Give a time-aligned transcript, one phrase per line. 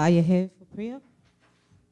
[0.00, 0.98] bow your head for prayer.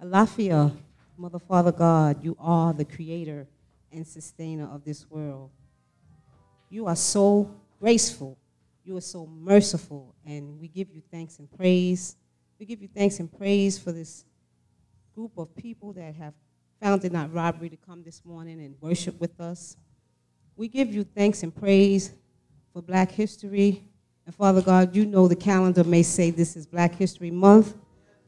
[0.02, 0.74] Alafia,
[1.18, 3.46] Mother, Father God, you are the creator
[3.92, 5.50] and sustainer of this world.
[6.70, 8.38] You are so graceful.
[8.82, 10.14] You are so merciful.
[10.24, 12.16] And we give you thanks and praise.
[12.58, 14.24] We give you thanks and praise for this
[15.14, 16.32] group of people that have
[16.80, 19.76] found it not robbery to come this morning and worship with us.
[20.56, 22.12] We give you thanks and praise
[22.72, 23.84] for Black History.
[24.24, 27.74] And Father God, you know the calendar may say this is Black History Month,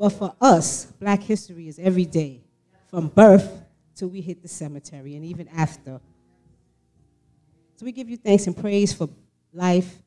[0.01, 2.41] but for us, Black History is every day,
[2.89, 3.63] from birth
[3.95, 6.01] till we hit the cemetery and even after.
[7.77, 9.11] So we give you thanks and praise for
[9.53, 9.99] life,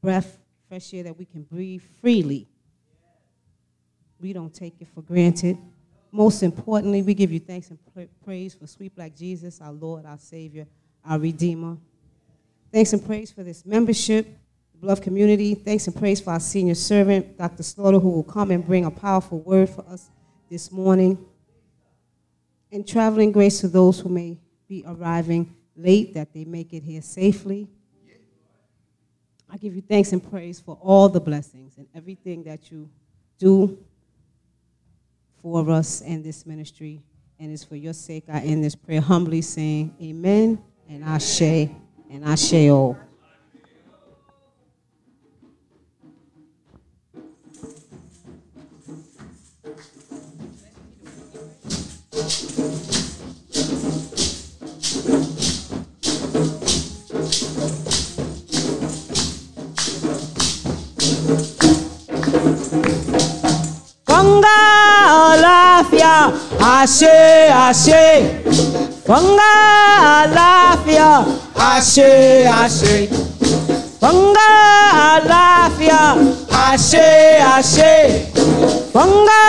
[0.00, 0.38] breath,
[0.70, 2.48] fresh air that we can breathe freely.
[4.18, 5.58] We don't take it for granted.
[6.10, 7.78] Most importantly, we give you thanks and
[8.24, 10.66] praise for sweet black Jesus, our Lord, our Savior,
[11.04, 11.76] our Redeemer.
[12.72, 14.34] Thanks and praise for this membership,
[14.82, 15.54] Beloved community.
[15.54, 17.62] Thanks and praise for our senior servant, Dr.
[17.62, 20.10] Slaughter, who will come and bring a powerful word for us
[20.50, 21.24] this morning.
[22.72, 27.00] And traveling grace to those who may be arriving late, that they make it here
[27.00, 27.68] safely.
[29.48, 32.90] I give you thanks and praise for all the blessings and everything that you
[33.38, 33.78] do
[35.42, 37.00] for us in this ministry.
[37.38, 41.70] And it's for your sake I end this prayer humbly saying, Amen and Ashe
[42.10, 42.98] and Ashe all.
[66.70, 67.16] Àṣe
[67.66, 68.02] àṣe
[69.06, 69.52] fọ́ngà
[70.18, 71.10] àlàáfíà
[71.72, 72.10] àṣe
[72.62, 72.94] àṣe
[74.00, 74.48] fọ́ngà
[75.12, 76.00] àlàáfíà
[76.68, 77.06] àṣe
[77.56, 77.92] àṣe
[78.94, 79.40] fọ́ngà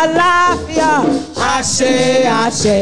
[0.00, 0.90] àlàáfíà
[1.54, 1.92] àṣe
[2.44, 2.76] àṣe.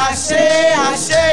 [0.04, 0.44] àṣe
[0.90, 1.26] àṣe.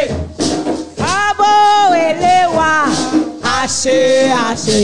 [3.65, 4.79] àṣe àṣe.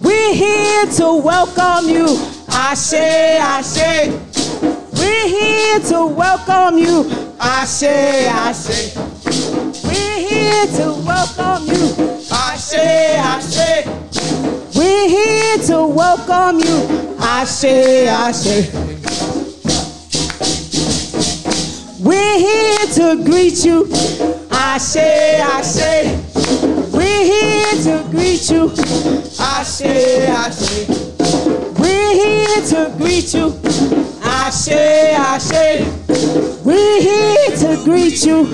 [0.00, 2.06] We're here to welcome you.
[2.48, 3.92] Àṣe àṣe.
[4.98, 7.04] We're here to welcome you.
[7.38, 8.78] Àṣe àṣe.
[9.84, 12.17] We're here to welcome you.
[12.30, 13.70] Àṣe àṣe.
[14.74, 16.78] We're here to welcome you.
[17.18, 18.58] Àṣe àṣe.
[22.00, 23.86] We're here to greet you.
[24.50, 26.16] Ashe, Ashe.
[26.92, 28.70] We're here to greet you.
[29.40, 30.86] Ashe, Ashe.
[31.78, 33.52] We're here to greet you.
[34.22, 35.84] Ashe, Ashe.
[36.64, 38.46] We're here to greet you.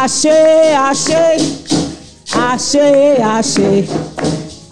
[0.00, 0.26] Ashe.
[2.32, 2.76] Ashe,
[3.18, 3.88] Ashe.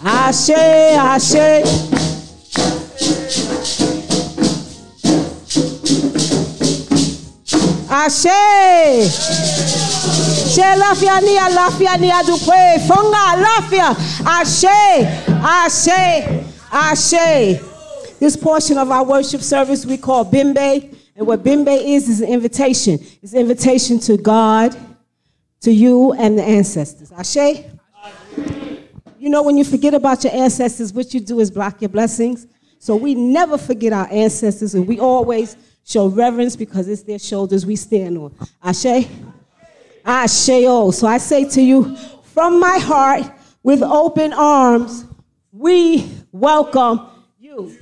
[0.05, 0.53] Ashe,
[0.97, 1.63] Ashe.
[7.91, 9.11] Ashe.
[10.55, 12.79] She lafia ni alafia ni adupe.
[12.87, 13.97] Fonga alafia.
[14.25, 15.07] Ashe.
[15.45, 16.45] Ashe.
[16.73, 17.61] Ashe.
[18.21, 20.95] This portion of our worship service we call Bimbe.
[21.17, 22.99] And what Bimbe is, is an invitation.
[23.23, 24.77] It's an invitation to God,
[25.61, 27.13] to you, and the ancestors.
[27.13, 27.65] Ashe.
[29.19, 32.47] You know, when you forget about your ancestors, what you do is block your blessings.
[32.79, 37.65] So we never forget our ancestors, and we always show reverence because it's their shoulders
[37.67, 38.35] we stand on.
[38.63, 39.09] Ashe?
[40.05, 40.51] Ashe.
[40.51, 43.25] Oh, so I say to you, from my heart,
[43.63, 45.07] with open arms,
[45.51, 47.09] we welcome
[47.41, 47.77] you.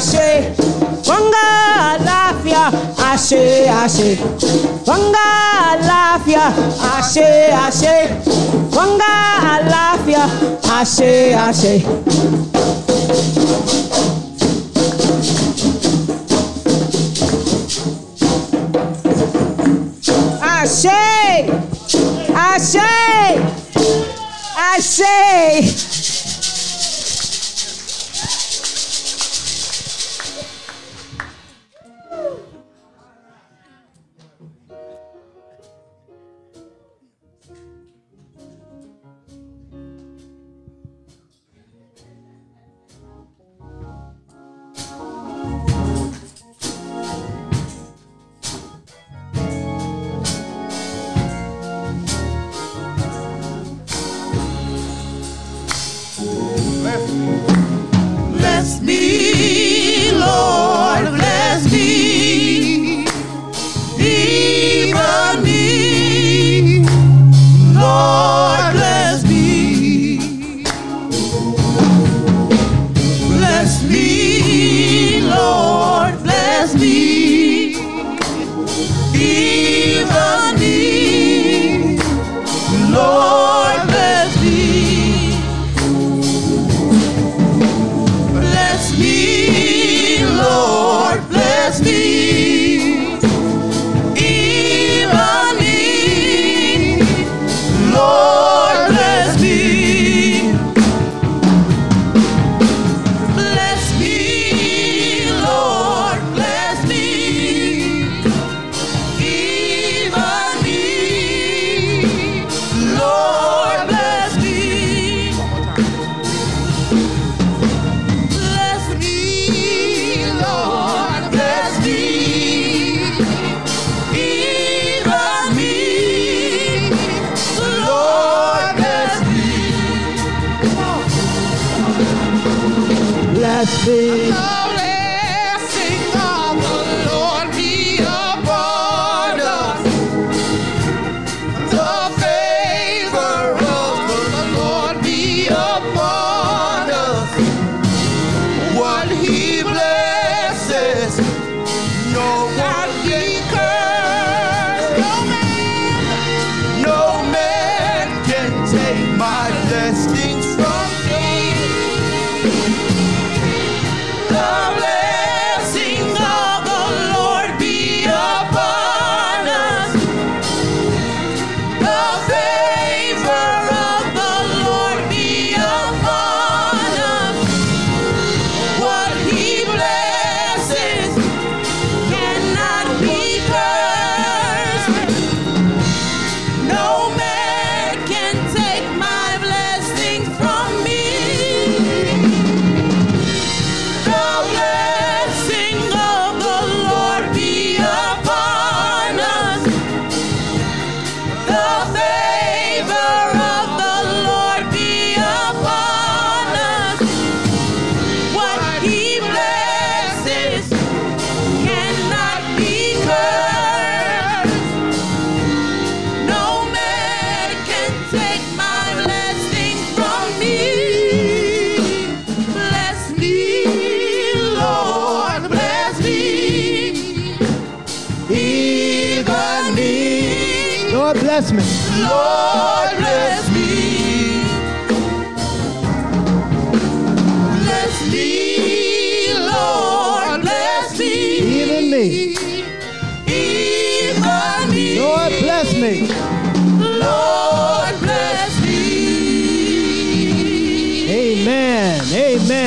[0.00, 0.26] Àṣe àṣe
[1.06, 1.46] fọ́ngà
[1.92, 2.64] àlàáfíà
[3.12, 3.42] àṣe
[3.82, 4.08] àṣe
[4.86, 5.24] fọ́ngà
[5.72, 6.44] àlàáfíà
[6.96, 7.26] àṣe
[7.66, 7.94] àṣe
[8.74, 9.12] fọ́ngà
[9.54, 10.24] àlàáfíà
[10.78, 11.72] àṣe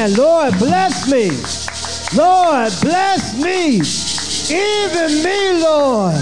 [0.09, 1.29] Lord, bless me.
[2.17, 3.81] Lord, bless me.
[4.53, 6.15] Even me, Lord.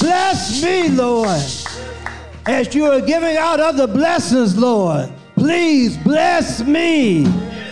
[0.00, 1.40] Bless me, Lord.
[2.46, 7.26] As you are giving out other blessings, Lord, please bless me.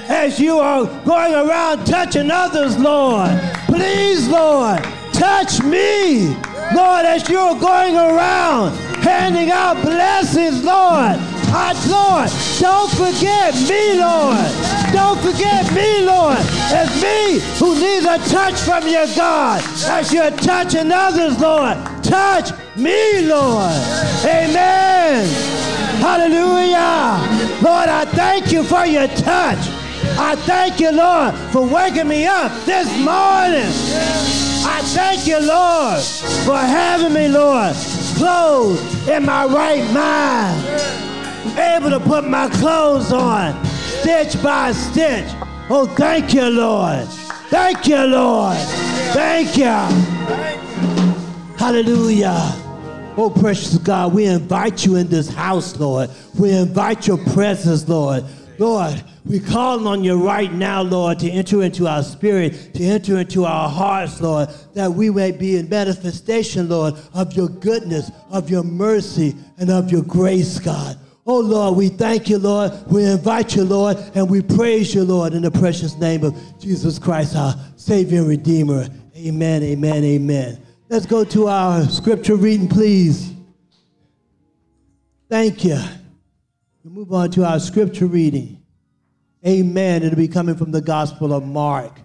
[0.09, 3.31] As you are going around touching others, Lord,
[3.67, 6.29] please, Lord, touch me.
[6.75, 11.17] Lord, as you're going around handing out blessings, Lord,
[11.49, 14.66] I, Lord, don't forget me, Lord.
[14.93, 16.39] Don't forget me, Lord.
[16.41, 19.63] It's me who needs a touch from your God.
[19.89, 23.73] As you're touching others, Lord, touch me, Lord.
[24.25, 25.27] Amen.
[26.01, 27.19] Hallelujah.
[27.63, 29.59] Lord, I thank you for your touch.
[30.19, 33.71] I thank you, Lord, for waking me up this morning.
[34.69, 36.03] I thank you, Lord,
[36.45, 37.75] for having me, Lord,
[38.17, 43.55] clothed in my right mind, able to put my clothes on,
[44.07, 45.29] stitch by stitch.
[45.69, 47.09] Oh, thank you, Lord.
[47.51, 48.57] Thank you, Lord.
[49.13, 49.65] Thank you.
[51.59, 52.39] Hallelujah.
[53.17, 56.09] Oh, precious God, we invite you in this house, Lord.
[56.39, 58.25] We invite your presence, Lord.
[58.61, 63.19] Lord, we call on you right now, Lord, to enter into our spirit, to enter
[63.19, 68.51] into our hearts, Lord, that we may be in manifestation, Lord, of your goodness, of
[68.51, 70.97] your mercy, and of your grace, God.
[71.29, 72.73] Oh, Lord, we thank you, Lord.
[72.87, 77.01] We invite you, Lord, and we praise you, Lord, in the precious name of Jesus
[77.01, 78.87] Christ, our Savior and Redeemer.
[79.17, 80.63] Amen, amen, amen.
[80.89, 83.33] Let's go to our scripture reading, please.
[85.29, 85.81] Thank you.
[86.85, 88.63] We'll move on to our scripture reading.
[89.45, 90.05] Amen.
[90.05, 91.99] It'll be coming from the Gospel of Mark,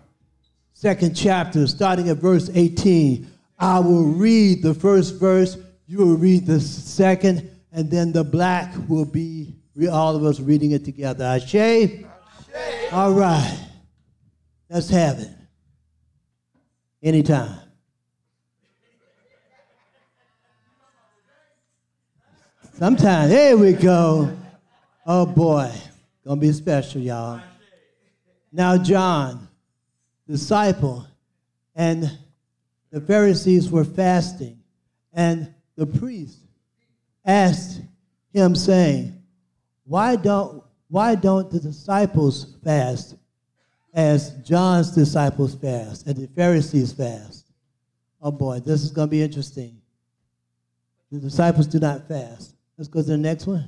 [0.74, 3.30] second chapter, starting at verse 18.
[3.60, 8.74] I will read the first verse, you will read the second, and then the black
[8.88, 9.56] will be
[9.90, 11.24] all of us reading it together.
[11.24, 12.04] Ashe?
[12.92, 13.68] All right.
[14.70, 15.30] Let's have it.
[17.02, 17.60] Anytime.
[22.74, 24.36] Sometimes, there we go.
[25.06, 25.72] Oh boy,
[26.26, 27.42] gonna be special, y'all.
[28.52, 29.48] Now, John,
[30.28, 31.06] disciple
[31.76, 32.18] and
[32.92, 34.60] the Pharisees were fasting,
[35.14, 36.41] and the priest
[37.26, 37.82] asked
[38.34, 39.22] him, saying,
[39.86, 43.16] Why don't, why don't the disciples fast
[43.94, 47.46] as John's disciples fast and the Pharisees fast?
[48.22, 49.82] Oh boy, this is going to be interesting.
[51.12, 52.56] The disciples do not fast.
[52.78, 53.68] Let's go to the next one.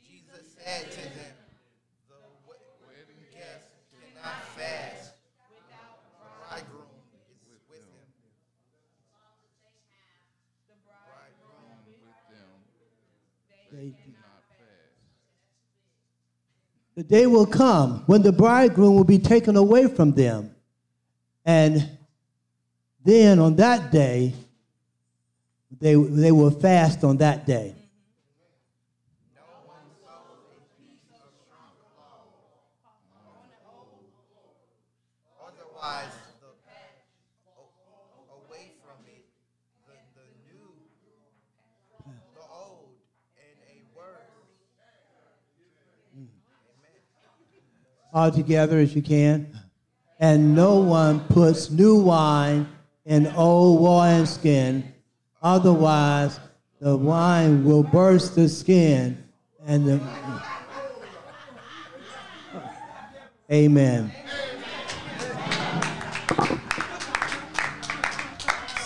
[0.00, 1.34] Jesus said to them,
[2.08, 2.14] The
[2.86, 5.12] wedding guests cannot fast.
[5.50, 5.60] The
[6.40, 6.88] bridegroom
[7.28, 7.88] is with them.
[13.70, 13.94] They-
[16.98, 20.50] The day will come when the bridegroom will be taken away from them.
[21.44, 21.88] And
[23.04, 24.34] then on that day,
[25.80, 27.76] they, they will fast on that day.
[35.40, 36.98] Otherwise, the, a-
[38.34, 39.24] away from it,
[39.86, 40.66] the, the new,
[42.34, 42.90] the old,
[43.38, 44.26] and a word.
[48.12, 49.52] All together as you can.
[50.18, 52.68] And no one puts new wine
[53.04, 54.92] in old wineskin,
[55.40, 56.40] otherwise
[56.80, 59.24] the wine will burst the skin
[59.66, 60.00] and the
[63.50, 64.12] Amen.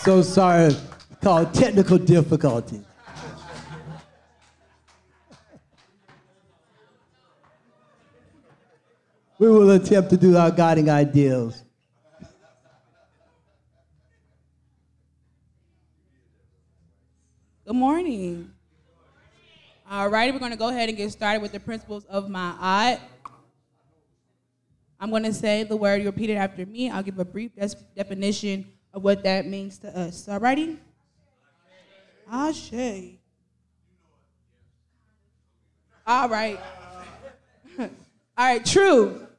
[0.02, 0.76] So sorry,
[1.20, 2.84] called technical difficulties.
[9.42, 11.64] We will attempt to do our guiding ideals.
[17.66, 18.52] Good morning.
[19.90, 23.00] All righty, we're going to go ahead and get started with the principles of Ma'at.
[25.00, 26.88] I'm going to say the word, you repeat it after me.
[26.88, 30.28] I'll give a brief des- definition of what that means to us.
[30.28, 30.78] All righty?
[32.30, 33.16] Ashe.
[36.06, 36.60] All right.
[37.80, 37.88] All
[38.38, 39.30] right, truth.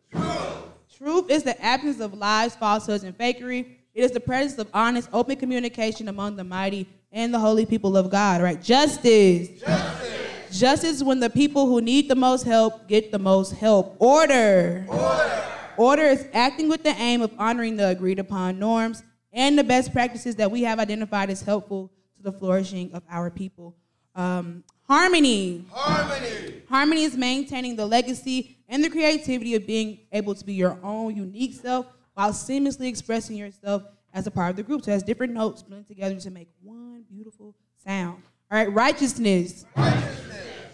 [0.97, 3.65] Truth is the absence of lies, falsehoods, and fakery.
[3.93, 7.97] It is the presence of honest, open communication among the mighty and the holy people
[7.97, 8.41] of God.
[8.41, 8.61] Right?
[8.61, 9.59] Justice.
[9.59, 10.59] Justice.
[10.59, 13.95] Justice when the people who need the most help get the most help.
[13.99, 14.85] Order.
[14.87, 15.43] Order.
[15.77, 19.91] Order is acting with the aim of honoring the agreed upon norms and the best
[19.91, 23.75] practices that we have identified as helpful to the flourishing of our people.
[24.15, 25.65] Um, harmony.
[25.71, 26.61] Harmony.
[26.73, 31.15] Harmony is maintaining the legacy and the creativity of being able to be your own
[31.15, 34.83] unique self while seamlessly expressing yourself as a part of the group.
[34.83, 37.53] So it has different notes blended together to make one beautiful
[37.85, 38.23] sound.
[38.49, 39.65] All right, righteousness.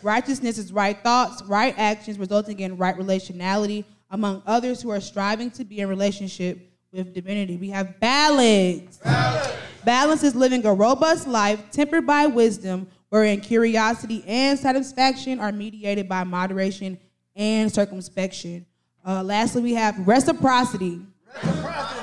[0.01, 5.51] Righteousness is right thoughts, right actions, resulting in right relationality among others who are striving
[5.51, 6.59] to be in relationship
[6.93, 7.57] with divinity.
[7.57, 8.99] We have balance.
[8.99, 9.53] Balance,
[9.83, 16.07] balance is living a robust life tempered by wisdom, wherein curiosity and satisfaction are mediated
[16.07, 16.97] by moderation
[17.35, 18.65] and circumspection.
[19.05, 21.01] Uh, lastly, we have reciprocity.
[21.35, 21.99] Reciprocity.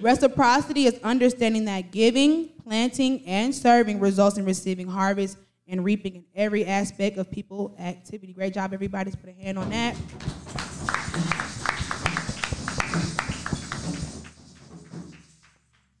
[0.00, 5.36] Reciprocity is understanding that giving, planting, and serving results in receiving harvest
[5.68, 8.32] and reaping in every aspect of people activity.
[8.32, 9.10] Great job, everybody.
[9.10, 9.96] Let's put a hand on that.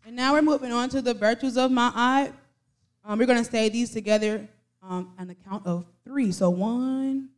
[0.04, 2.32] And now we're moving on to the virtues of Ma'at.
[3.04, 4.46] Um, we're going to say these together
[4.82, 6.32] um, on the count of three.
[6.32, 7.30] So one,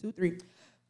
[0.00, 0.38] two, three.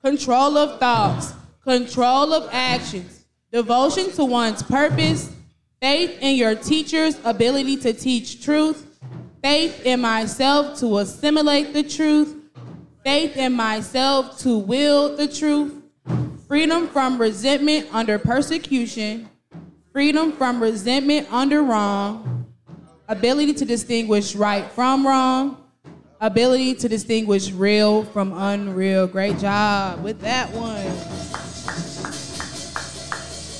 [0.03, 1.33] Control of thoughts,
[1.63, 5.33] control of actions, devotion to one's purpose,
[5.81, 9.01] faith in your teacher's ability to teach truth,
[9.43, 12.37] faith in myself to assimilate the truth,
[13.03, 15.83] faith in myself to will the truth,
[16.47, 19.29] freedom from resentment under persecution,
[19.93, 22.36] freedom from resentment under wrong,
[23.09, 25.57] ability to distinguish right from wrong,
[26.21, 29.07] ability to distinguish real from unreal.
[29.07, 30.87] Great job with that one.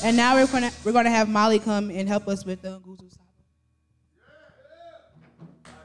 [0.05, 3.11] And now we're gonna we're gonna have Molly come and help us with the Nguzo
[3.11, 3.25] Saba.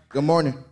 [0.09, 0.63] Good morning.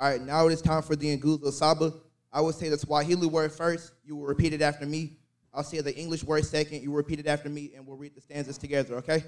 [0.00, 1.92] All right, now it is time for the Nguzo Saba.
[2.32, 3.92] I will say the Swahili word first.
[4.04, 5.18] You will repeat it after me.
[5.52, 6.82] I'll say the English word second.
[6.82, 9.24] You will repeat it after me, and we'll read the stanzas together, okay?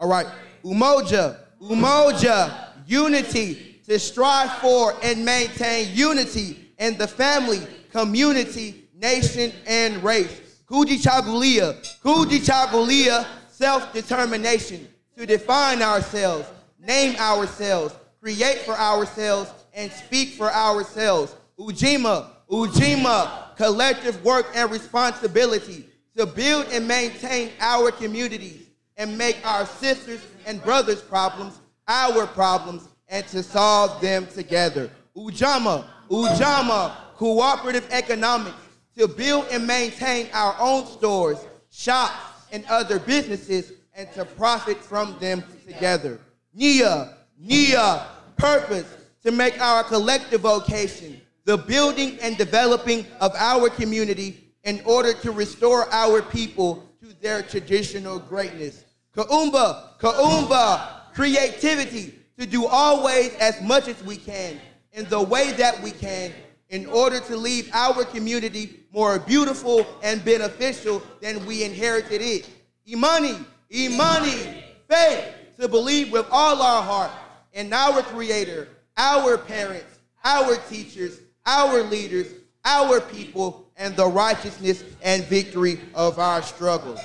[0.00, 0.26] All right.
[0.64, 10.02] Umoja, umoja, unity, to strive for and maintain unity in the family, community, nation, and
[10.04, 10.62] race.
[10.70, 11.74] Kujichagulia,
[12.04, 14.86] Kujichagulia, self-determination,
[15.16, 16.46] to define ourselves,
[16.78, 21.34] name ourselves, create for ourselves, and speak for ourselves.
[21.58, 25.86] Ujima, Ujima, collective work and responsibility
[26.16, 28.67] to build and maintain our communities
[28.98, 34.90] and make our sisters and brothers' problems our problems and to solve them together.
[35.16, 38.56] Ujamaa, Ujamaa, cooperative economics
[38.96, 41.38] to build and maintain our own stores,
[41.70, 42.14] shops,
[42.52, 46.20] and other businesses and to profit from them together.
[46.54, 48.86] Nia, Nia, purpose
[49.24, 55.32] to make our collective vocation the building and developing of our community in order to
[55.32, 58.84] restore our people to their traditional greatness.
[59.16, 64.60] Kuumba, Kuumba, creativity to do always as much as we can
[64.92, 66.32] in the way that we can
[66.68, 72.48] in order to leave our community more beautiful and beneficial than we inherited it.
[72.86, 73.36] Imani,
[73.74, 75.24] Imani, faith
[75.58, 77.10] to believe with all our heart
[77.52, 82.26] in our Creator, our parents, our teachers, our leaders,
[82.64, 86.98] our people, and the righteousness and victory of our struggle.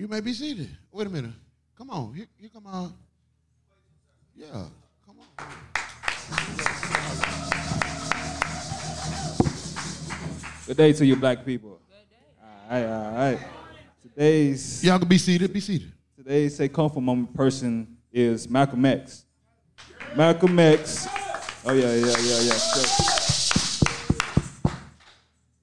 [0.00, 0.70] You may be seated.
[0.90, 1.32] Wait a minute.
[1.76, 2.14] Come on.
[2.14, 2.94] Here, here come on.
[4.34, 4.46] Yeah.
[5.04, 5.28] Come on.
[10.66, 11.82] Good day to you, black people.
[11.86, 12.16] Good day.
[12.42, 13.38] All right, all right.
[14.02, 15.52] Today's Y'all can be seated.
[15.52, 15.92] Be seated.
[16.16, 19.26] today's Sankofa moment person is Malcolm X.
[20.16, 21.08] Malcolm X.
[21.66, 22.54] Oh yeah, yeah, yeah, yeah.
[22.54, 23.10] So,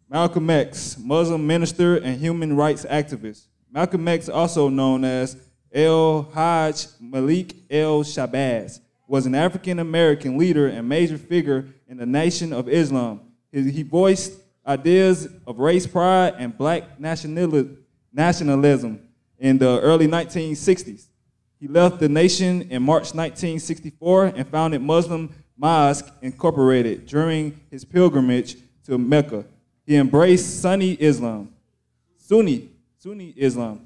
[0.08, 3.47] Malcolm X, Muslim minister and human rights activist.
[3.72, 5.38] Malcolm X, also known as
[5.72, 12.06] El Hajj Malik El Shabazz, was an African American leader and major figure in the
[12.06, 13.22] Nation of Islam.
[13.52, 14.34] He, voiced
[14.66, 17.78] ideas of race pride and black nationali-
[18.12, 19.00] nationalism
[19.40, 21.08] in the early 1960s.
[21.60, 28.58] He left the nation in March 1964 and founded Muslim Mosque Incorporated during his pilgrimage
[28.86, 29.46] to Mecca.
[29.86, 31.50] He embraced Sunni Islam,
[32.18, 33.86] Sunni, Sunni Islam.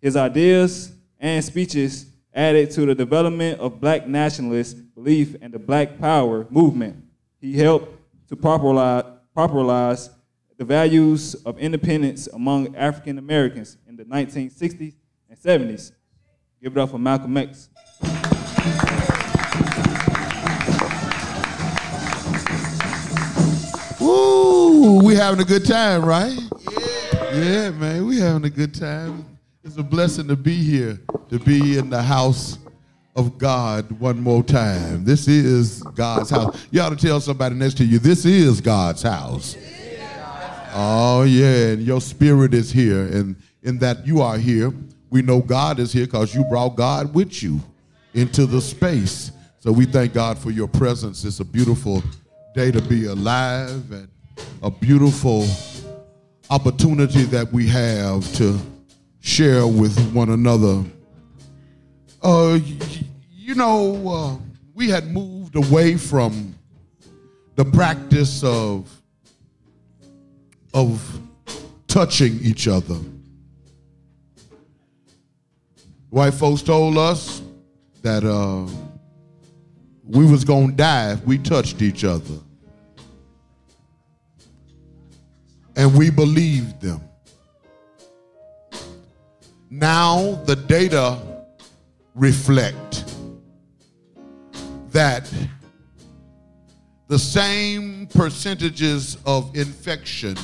[0.00, 5.98] His ideas and speeches added to the development of black nationalist belief and the black
[5.98, 7.04] power movement.
[7.40, 7.92] He helped
[8.28, 10.10] to popularize, popularize
[10.56, 14.94] the values of independence among African Americans in the 1960s
[15.28, 15.90] and 70s.
[16.62, 17.68] Give it up for Malcolm X.
[23.98, 25.02] Woo!
[25.02, 26.38] We having a good time, right?
[27.32, 27.70] Yeah.
[27.70, 28.06] Man.
[28.06, 29.24] We having a good time.
[29.62, 32.58] It's a blessing to be here, to be in the house
[33.14, 35.04] of God one more time.
[35.04, 36.66] This is God's house.
[36.70, 39.56] You ought to tell somebody next to you, this is God's house.
[40.72, 44.72] Oh, yeah, and your spirit is here, and in that you are here,
[45.10, 47.60] we know God is here because you brought God with you
[48.14, 49.32] into the space.
[49.58, 51.24] So we thank God for your presence.
[51.24, 52.02] It's a beautiful
[52.54, 54.08] day to be alive and
[54.62, 55.46] a beautiful
[56.50, 58.58] opportunity that we have to
[59.20, 60.84] share with one another.
[62.22, 62.58] Uh,
[63.30, 64.36] you know, uh,
[64.74, 66.54] we had moved away from
[67.54, 68.90] the practice of
[70.72, 71.20] of
[71.88, 72.98] touching each other.
[76.10, 77.42] White folks told us
[78.02, 78.66] that uh,
[80.04, 82.38] we was gonna die if we touched each other,
[85.76, 87.00] and we believed them.
[89.70, 91.18] Now the data
[92.14, 93.04] reflect
[94.90, 95.32] that
[97.06, 100.36] the same percentages of infection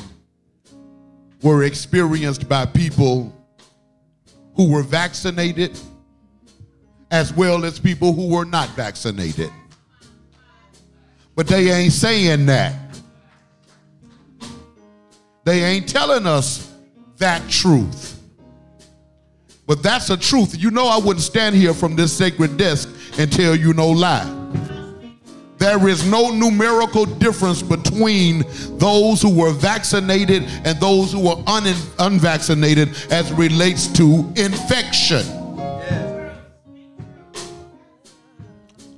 [1.43, 3.33] were experienced by people
[4.55, 5.79] who were vaccinated
[7.11, 9.51] as well as people who were not vaccinated.
[11.35, 12.86] But they ain't saying that.
[15.47, 16.75] They ain't telling us
[17.19, 18.21] that truth.
[19.65, 20.61] But that's a truth.
[20.61, 24.29] You know, I wouldn't stand here from this sacred desk and tell you no lie.
[25.59, 28.43] There is no numerical difference between
[28.79, 35.25] those who were vaccinated and those who were un- unvaccinated as relates to infection.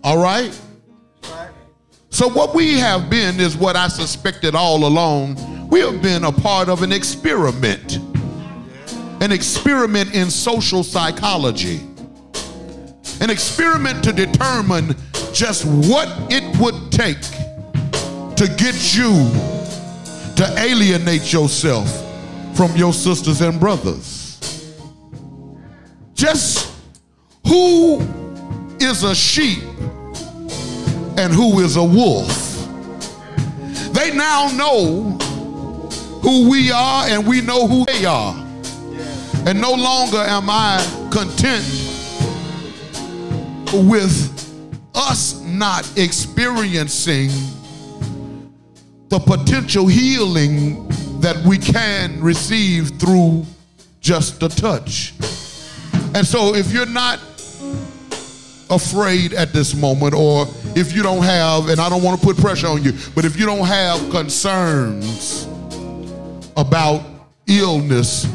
[0.02, 0.58] All right?
[2.08, 5.57] So, what we have been is what I suspected all along.
[5.78, 7.98] We have been a part of an experiment,
[9.22, 11.80] an experiment in social psychology,
[13.20, 14.96] an experiment to determine
[15.32, 19.12] just what it would take to get you
[20.34, 21.86] to alienate yourself
[22.56, 24.40] from your sisters and brothers.
[26.14, 26.74] Just
[27.46, 28.00] who
[28.80, 29.62] is a sheep
[31.16, 32.56] and who is a wolf.
[33.92, 35.16] They now know
[36.22, 38.34] who we are and we know who they are.
[39.46, 40.78] And no longer am I
[41.10, 41.64] content
[43.72, 44.34] with
[44.94, 47.30] us not experiencing
[49.08, 50.86] the potential healing
[51.20, 53.44] that we can receive through
[54.00, 55.14] just a touch.
[56.14, 57.18] And so if you're not
[58.70, 62.36] afraid at this moment, or if you don't have, and I don't want to put
[62.36, 65.47] pressure on you, but if you don't have concerns
[66.58, 67.02] about
[67.46, 68.26] illness,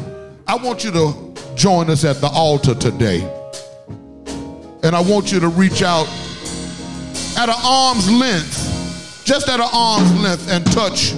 [0.46, 3.20] I want you to join us at the altar today.
[4.82, 6.08] And I want you to reach out
[7.36, 11.14] at an arm's length, just at an arm's length, and touch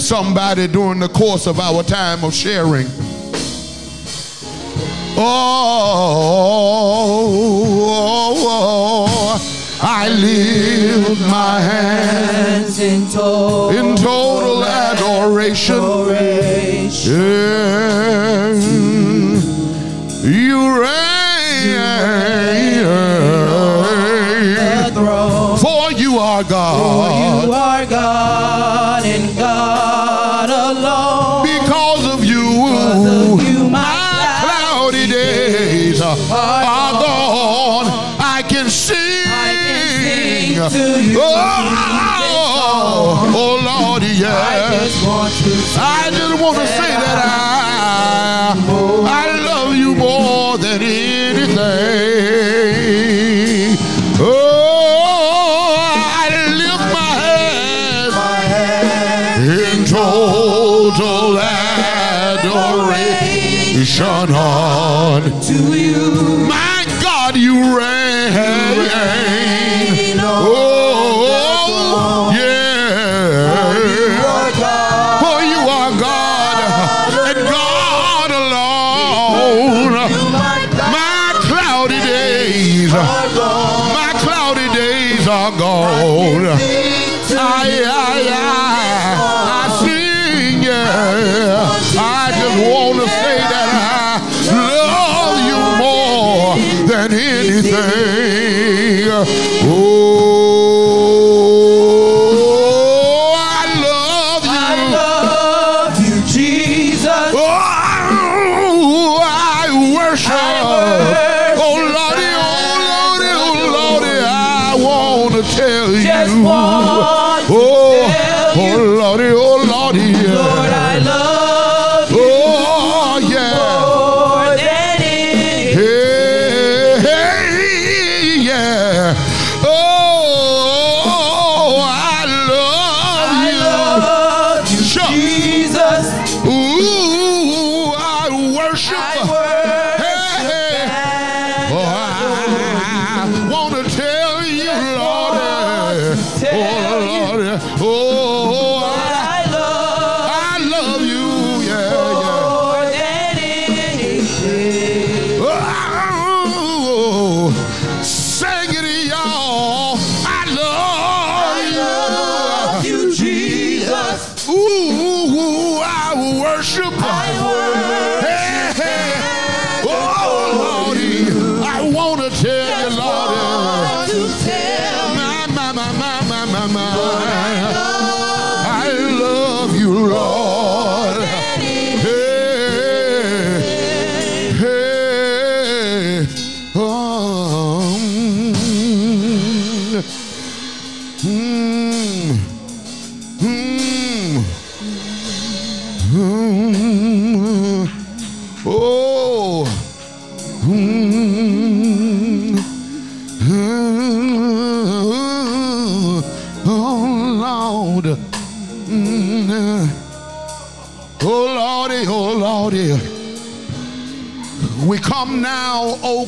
[0.00, 2.86] somebody during the course of our time of sharing.
[5.18, 5.22] Oh,
[6.98, 7.26] oh,
[8.38, 9.55] oh, oh.
[9.82, 15.82] I lift my hands in total, in total adoration.
[17.04, 17.56] Yeah.
[20.22, 20.96] You reign,
[25.58, 27.44] for you are God.
[27.44, 28.75] You are God
[43.82, 44.32] Lord, yeah.
[44.32, 46.95] I just want to say that I,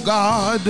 [0.04, 0.60] God,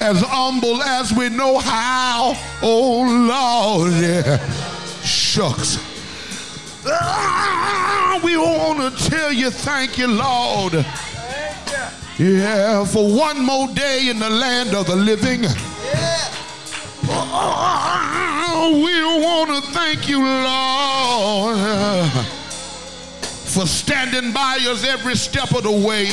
[0.00, 2.34] as humble as we know how.
[2.62, 3.92] Oh Lord.
[3.92, 4.38] yeah.
[5.02, 5.78] Shucks.
[6.86, 10.84] Ah, we want to tell you thank you, Lord.
[12.18, 15.44] Yeah, for one more day in the land of the living.
[17.12, 21.58] Oh, we want to thank you, Lord,
[23.22, 26.08] for standing by us every step of the way.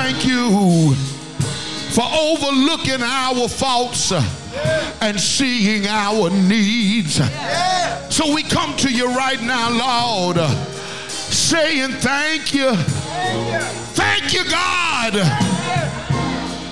[0.00, 0.94] Thank you
[1.90, 4.12] for overlooking our faults
[5.02, 7.16] and seeing our needs.
[8.14, 10.38] So we come to you right now, Lord,
[11.08, 12.76] saying thank you.
[13.96, 15.14] Thank you, God,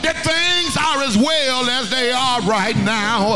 [0.03, 3.35] that things are as well as they are right now.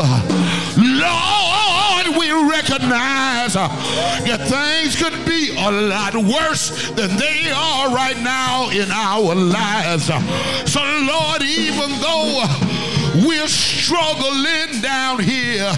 [0.77, 3.67] Lord, we recognize uh,
[4.27, 10.09] that things could be a lot worse than they are right now in our lives.
[10.09, 10.21] Uh,
[10.65, 15.73] so, Lord, even though uh, we're struggling down here,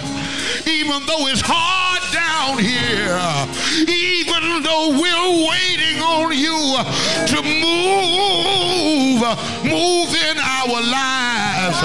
[0.66, 3.48] even though it's hard down here, uh,
[3.88, 6.76] even though we're waiting on you
[7.32, 9.24] to move,
[9.64, 11.80] move in our lives.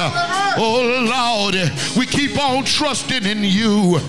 [0.61, 1.55] Oh Lord,
[1.97, 3.99] we keep on trusting in you.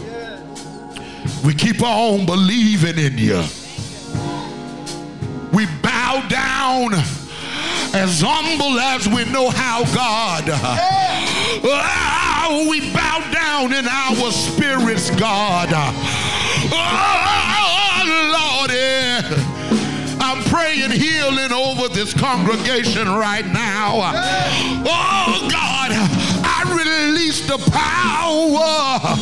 [1.45, 3.43] We keep on believing in you.
[5.53, 6.95] We bow down
[7.95, 10.45] as humble as we know how, God.
[11.65, 15.71] Ah, we bow down in our spirits, God.
[16.73, 18.05] Oh,
[18.37, 18.71] Lord,
[20.21, 24.13] I'm praying healing over this congregation right now.
[24.87, 25.91] Oh, God,
[26.45, 29.17] I release the power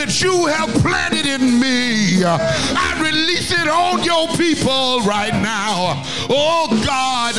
[0.00, 2.24] that you have planted in me.
[2.24, 6.02] I release it on your people right now.
[6.30, 7.34] Oh, God,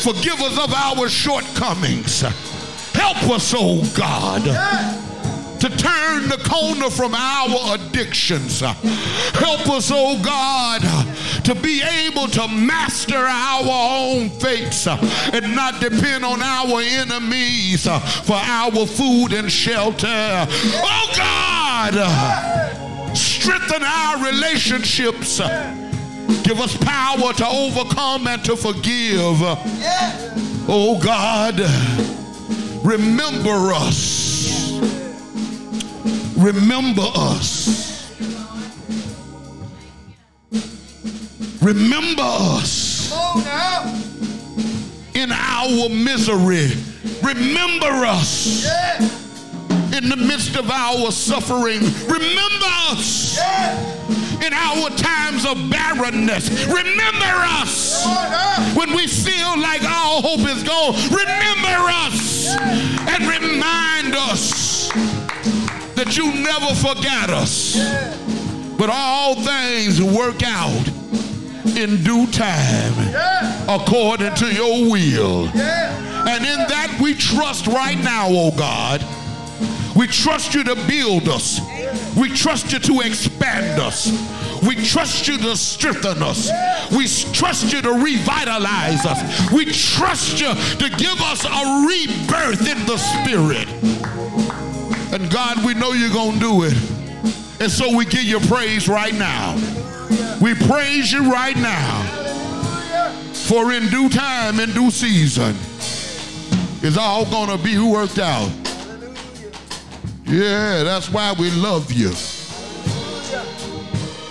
[0.00, 2.20] forgive us of our shortcomings.
[2.94, 4.46] Help us, oh God,
[5.60, 8.60] to turn the corner from our addictions.
[8.60, 10.80] Help us, oh God,
[11.44, 18.36] to be able to master our own fates and not depend on our enemies for
[18.36, 20.06] our food and shelter.
[20.08, 21.94] Oh God,
[23.16, 25.40] strengthen our relationships.
[26.42, 29.36] Give us power to overcome and to forgive.
[30.72, 31.60] Oh God,
[32.84, 34.29] remember us.
[36.40, 38.16] Remember us.
[41.60, 43.12] Remember us
[45.14, 46.70] in our misery.
[47.22, 48.64] Remember us
[49.94, 51.80] in the midst of our suffering.
[52.08, 53.38] Remember us
[54.42, 56.48] in our times of barrenness.
[56.68, 58.06] Remember us
[58.74, 60.94] when we feel like our hope is gone.
[61.10, 64.90] Remember us and remind us
[66.00, 67.76] that you never forgot us.
[68.78, 70.88] But all things work out
[71.76, 72.94] in due time
[73.68, 75.48] according to your will.
[75.48, 79.04] And in that we trust right now, oh God.
[79.94, 81.60] We trust you to build us.
[82.16, 84.08] We trust you to expand us.
[84.66, 86.50] We trust you to strengthen us.
[86.96, 89.52] We trust you to revitalize us.
[89.52, 93.68] We trust you to give us a rebirth in the spirit.
[95.12, 96.74] And God, we know you're going to do it.
[97.60, 99.54] And so we give you praise right now.
[100.40, 102.02] We praise you right now.
[103.32, 105.56] For in due time, in due season,
[106.82, 108.50] it's all going to be worked out.
[110.24, 112.10] Yeah, that's why we love you.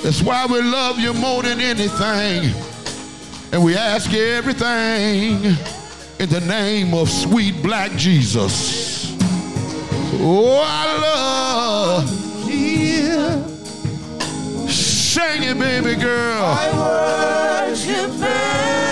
[0.02, 2.54] That's why we love you more than anything.
[3.52, 5.44] And we ask everything
[6.20, 8.89] in the name of sweet black Jesus.
[10.12, 13.44] Oh, I love you.
[14.68, 16.44] Sing it, baby girl.
[16.46, 18.89] I worship and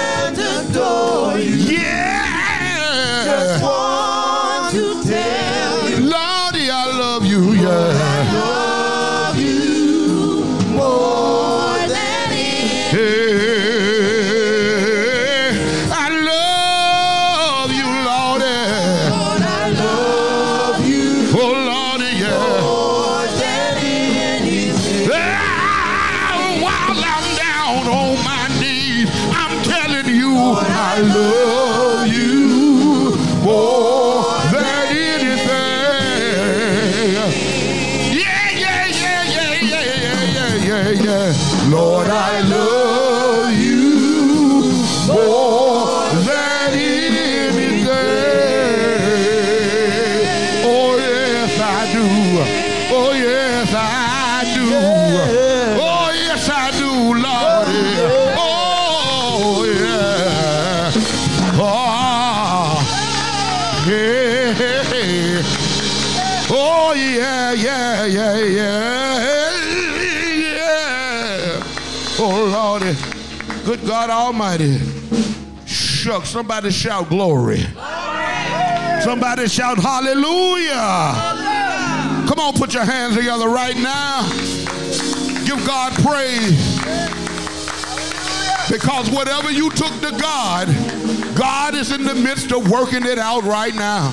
[74.28, 74.78] Almighty.
[75.66, 77.62] Shucks, somebody shout glory.
[79.00, 81.16] Somebody shout hallelujah.
[82.28, 84.28] Come on, put your hands together right now.
[85.46, 86.78] Give God praise.
[88.70, 90.68] Because whatever you took to God,
[91.38, 94.12] God is in the midst of working it out right now.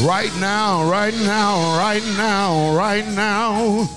[0.00, 3.90] Right now, right now, right now, right now.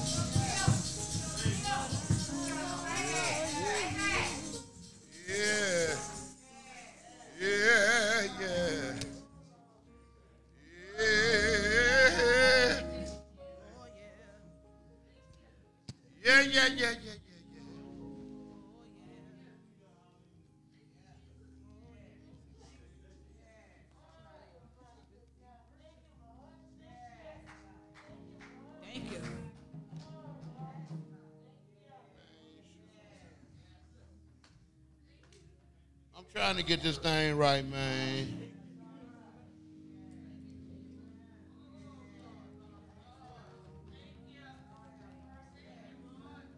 [36.52, 38.50] Trying to get this thing right, man.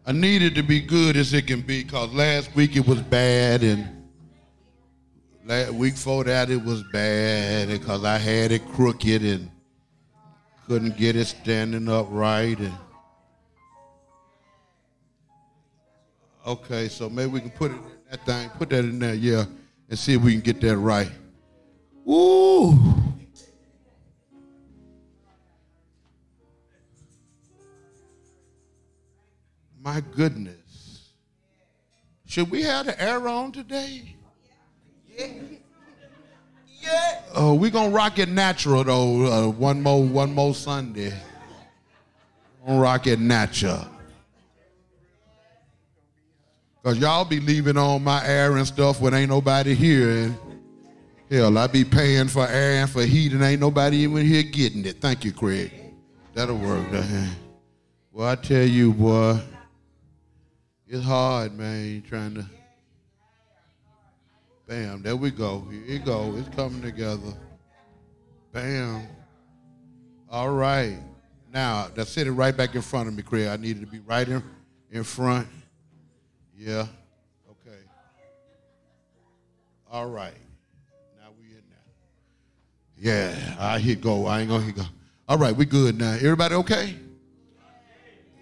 [0.07, 3.03] I need it to be good as it can be because last week it was
[3.03, 3.87] bad and
[5.45, 9.51] last week before that it was bad because I had it crooked and
[10.65, 12.73] couldn't get it standing up right and
[16.47, 19.45] Okay, so maybe we can put it in that thing, put that in there, yeah,
[19.89, 21.11] and see if we can get that right.
[22.05, 22.77] Woo!
[29.81, 31.09] My goodness.
[32.25, 34.15] Should we have the air on today?
[35.07, 35.27] Yeah.
[36.81, 37.21] Yeah.
[37.35, 39.25] Oh, we gonna rock it natural though.
[39.25, 41.13] Uh, one more, one more Sunday.
[42.65, 43.87] Gonna rock it natural.
[46.83, 50.09] Cause y'all be leaving on my air and stuff when ain't nobody here.
[50.09, 50.37] And
[51.31, 54.85] hell, I be paying for air and for heat and ain't nobody even here getting
[54.85, 54.99] it.
[54.99, 55.71] Thank you, Craig.
[56.33, 56.85] That'll work.
[58.11, 59.39] Well, I tell you, boy,
[60.85, 62.03] it's hard, man.
[62.07, 62.45] Trying to.
[64.67, 65.65] Bam, there we go.
[65.71, 66.35] Here it go.
[66.35, 67.33] It's coming together.
[68.51, 69.07] Bam.
[70.29, 70.97] All right.
[71.53, 73.47] Now, that's sitting right back in front of me, Craig.
[73.47, 74.43] I needed to be right in,
[74.91, 75.47] in front.
[76.57, 76.87] Yeah.
[77.49, 77.77] Okay.
[79.91, 80.33] All right.
[81.21, 83.35] Now we in there.
[83.35, 84.25] Yeah, I hit go.
[84.25, 84.83] I ain't gonna hit go.
[85.27, 86.13] All right, we good now.
[86.13, 86.95] Everybody okay?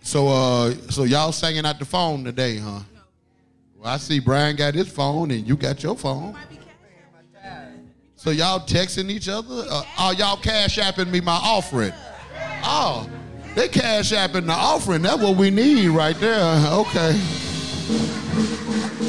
[0.01, 2.79] So uh so y'all singing out the phone today, huh?
[3.77, 6.37] Well, I see Brian got his phone and you got your phone.
[8.15, 9.65] So y'all texting each other?
[9.67, 11.91] Uh, oh, y'all cash apping me my offering.
[12.63, 13.09] Oh,
[13.55, 15.01] they cash apping the offering.
[15.01, 16.39] That's what we need right there.
[16.71, 17.19] Okay.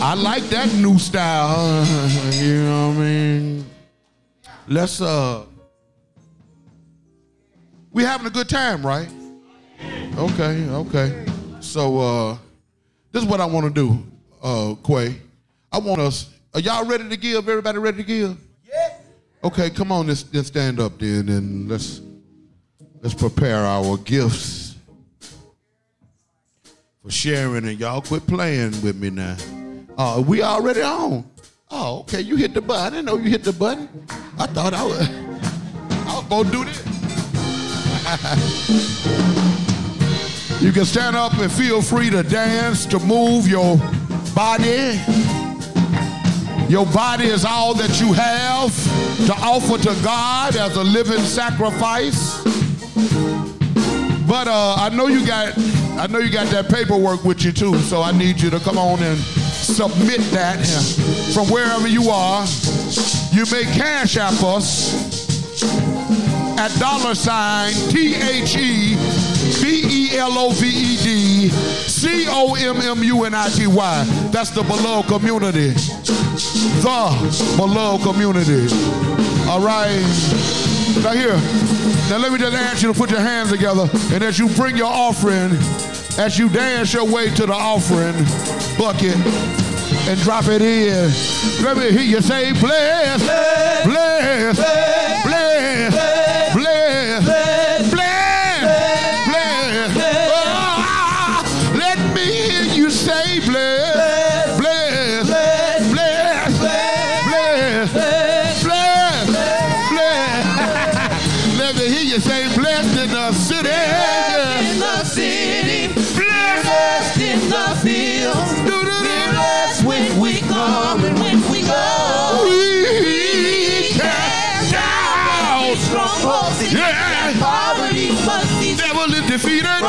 [0.01, 1.85] I like that new style.
[2.33, 3.65] you know what I mean?
[4.67, 5.45] Let's uh
[7.93, 9.09] we having a good time, right?
[10.17, 11.27] Okay, okay.
[11.61, 12.39] So uh
[13.13, 14.07] this is what I want to do,
[14.43, 15.21] uh, Quay.
[15.71, 17.49] I want us are y'all ready to give?
[17.49, 18.37] Everybody ready to give?
[18.69, 18.97] Yeah.
[19.45, 22.01] Okay, come on, let's, let's stand up then and let's
[23.01, 24.72] let's prepare our gifts
[27.03, 29.37] for sharing and y'all quit playing with me now.
[29.99, 31.29] Uh, we already on.
[31.71, 32.87] Oh, okay, you hit the button.
[32.87, 33.89] I didn't know you hit the button.
[34.39, 35.09] I thought I was
[36.07, 36.79] I was gonna do this.
[40.63, 43.79] you can stand up and feel free to dance, to move your
[44.35, 45.01] body.
[46.69, 48.73] Your body is all that you have
[49.27, 52.43] to offer to God as a living sacrifice.
[54.27, 55.55] But uh, I know you got
[55.99, 58.79] I know you got that paperwork with you too, so I need you to come
[58.79, 60.65] on and submit that
[61.33, 62.45] from wherever you are.
[63.33, 65.23] You may cash app us
[66.59, 68.97] at dollar sign T H E
[69.61, 73.67] B E L O V E D C O M M U N I T
[73.67, 74.05] Y.
[74.33, 75.71] That's the beloved community.
[76.83, 78.67] The beloved community.
[79.49, 80.03] All right.
[81.03, 81.72] Now here.
[82.09, 84.77] Now let me just ask you to put your hands together and as you bring
[84.77, 85.53] your offering,
[86.19, 88.15] as you dance your way to the offering
[88.79, 89.17] bucket
[90.09, 91.11] and drop it in,
[91.65, 93.23] let me hear you say, bless,
[93.85, 96.12] bless, bless, bless,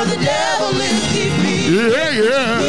[0.05, 1.03] the devil is.
[1.69, 2.62] Yeah, yeah.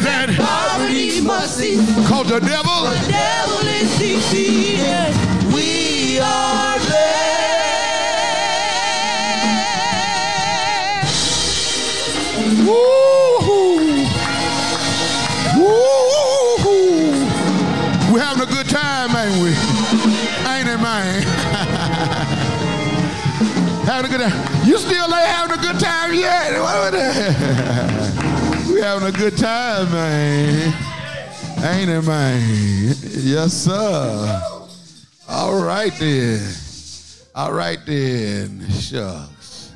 [0.00, 2.08] Sickness and Poverty must cease.
[2.08, 2.84] cause the devil.
[2.84, 5.14] The devil is defeated.
[5.54, 6.78] We are
[11.02, 12.66] blessed.
[12.66, 14.06] Woo-hoo.
[15.58, 17.12] Woo-hoo.
[18.12, 19.50] We're having a good time, ain't we?
[20.50, 21.22] Ain't it, man?
[23.86, 24.66] having a good time.
[24.66, 26.52] You still ain't having a good time yet?
[26.60, 28.01] What was that?
[28.92, 30.74] Having a good time, man.
[31.64, 32.94] Ain't it, man?
[33.22, 34.42] Yes, sir.
[35.26, 36.54] All right then.
[37.34, 38.68] All right then.
[38.68, 39.72] Shucks.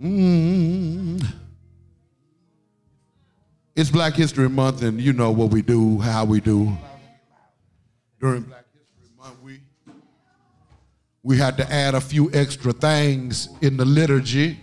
[0.00, 1.22] Mm.
[3.76, 6.74] It's Black History Month, and you know what we do, how we do.
[8.18, 9.60] During Black History Month, we
[11.22, 14.58] we had to add a few extra things in the liturgy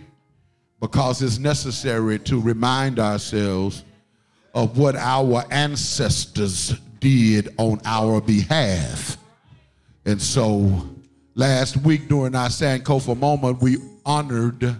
[0.80, 3.84] because it's necessary to remind ourselves
[4.54, 9.16] of what our ancestors did on our behalf.
[10.04, 10.88] And so
[11.34, 14.76] last week during our Sankofa moment, we honored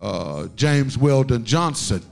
[0.00, 2.02] uh, James Weldon Johnson,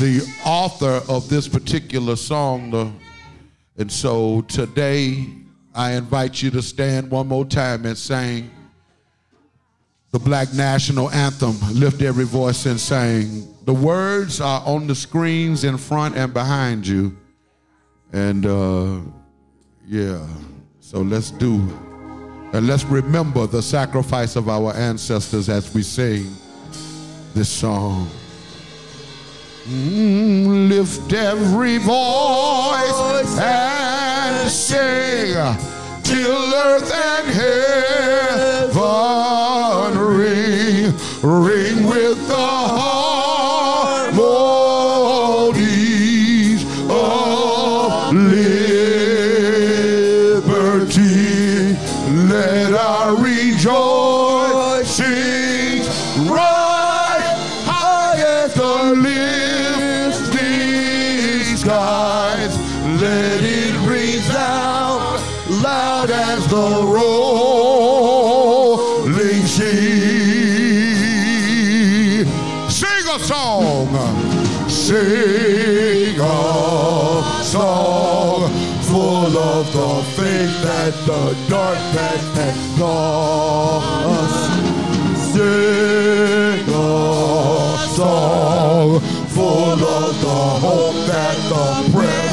[0.00, 3.00] the author of this particular song.
[3.76, 5.26] And so today,
[5.74, 8.50] I invite you to stand one more time and sing
[10.14, 11.56] the Black National Anthem.
[11.72, 13.52] Lift every voice and sing.
[13.64, 17.16] The words are on the screens in front and behind you.
[18.12, 19.00] And uh,
[19.84, 20.24] yeah,
[20.78, 21.54] so let's do,
[22.52, 26.32] and let's remember the sacrifice of our ancestors as we sing
[27.34, 28.08] this song.
[29.66, 35.34] Mm, lift every voice and sing
[36.04, 38.04] till earth and heaven
[41.24, 42.13] ring, ring
[81.48, 84.52] darkness has lost.
[85.32, 92.23] Sing a song full of the hope that the present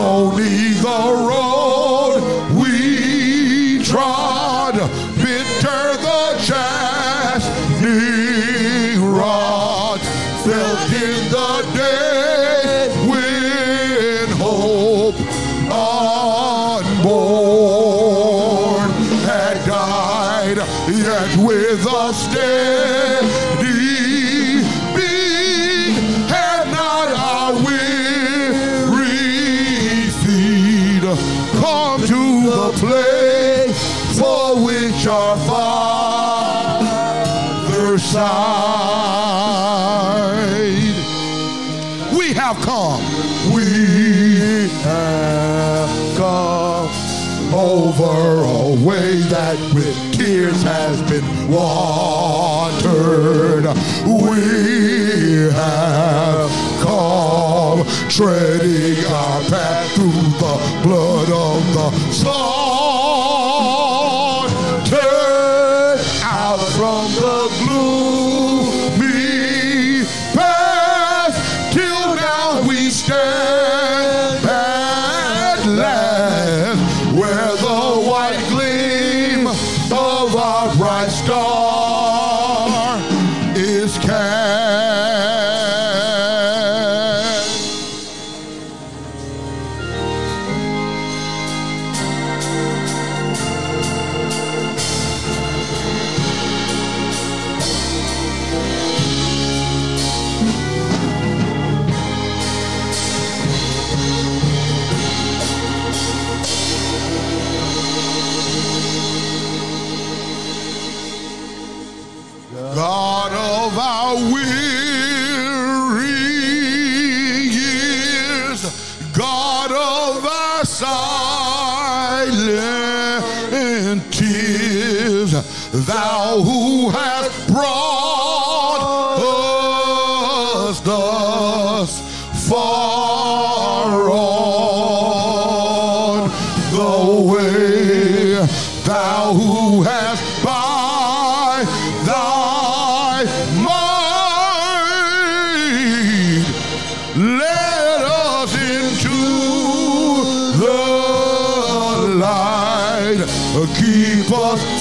[0.00, 2.20] Stony the road.
[2.58, 4.76] We trod,
[5.20, 7.84] bitter the chastening
[9.12, 10.00] rod,
[10.42, 15.20] felt in the day when hope
[16.80, 17.00] unborn
[19.28, 23.50] had died, yet with a steady
[24.96, 25.94] beat
[26.30, 27.99] had not our weary
[31.60, 36.80] come to the place for which our Father
[37.98, 39.20] sighed.
[42.16, 43.02] We have come.
[43.52, 46.88] We have come
[47.52, 52.54] over a way that with tears has been watered.
[54.06, 56.50] We have
[56.80, 59.89] come treading our path
[60.40, 62.49] the blood of the slaughtered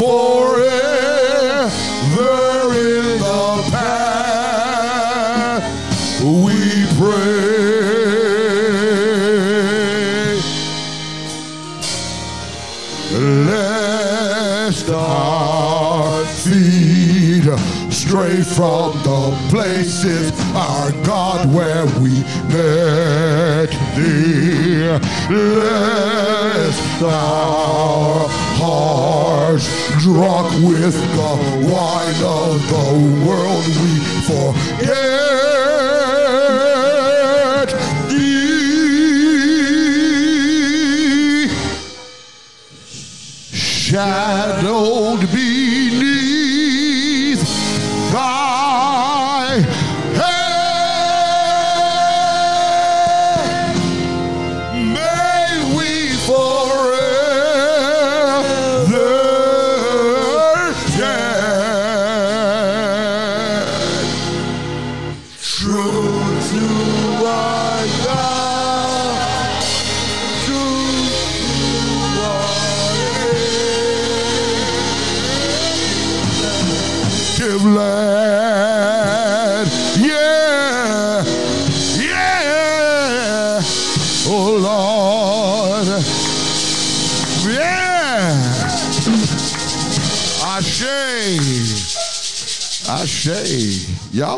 [0.10, 1.70] forever
[2.74, 5.64] in the path.
[6.24, 6.58] We
[6.98, 7.30] pray.
[13.46, 17.46] Lest our feet
[17.92, 24.88] stray from the places, our God, where we met thee.
[25.30, 28.28] Lest our
[28.62, 29.68] hearts,
[30.00, 31.32] drunk with the
[31.70, 32.86] wine of the
[33.28, 33.92] world, we
[34.28, 35.20] forget.
[38.08, 38.70] Thee.
[43.52, 45.49] Shadowed beneath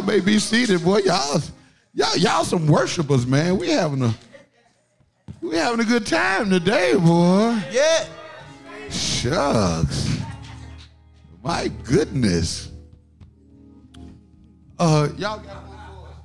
[0.01, 0.97] Y'all may be seated, boy.
[0.97, 1.39] Y'all,
[1.93, 3.59] y'all, y'all some worshipers, man.
[3.59, 4.15] We having a,
[5.41, 7.61] we having a good time today, boy.
[7.69, 8.07] Yeah.
[8.89, 10.17] Shucks.
[11.43, 12.71] My goodness.
[14.79, 16.15] Uh, y'all got one for us?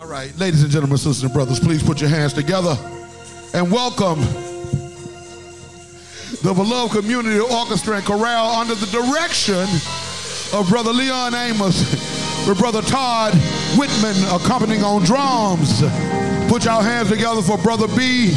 [0.00, 2.76] All right, ladies and gentlemen, sisters and brothers, please put your hands together
[3.54, 4.18] and welcome
[6.42, 9.66] the beloved community orchestra and chorale under the direction
[10.52, 11.82] of Brother Leon Amos,
[12.46, 13.34] with Brother Todd
[13.76, 15.80] Whitman accompanying on drums.
[16.48, 18.34] Put your hands together for Brother B,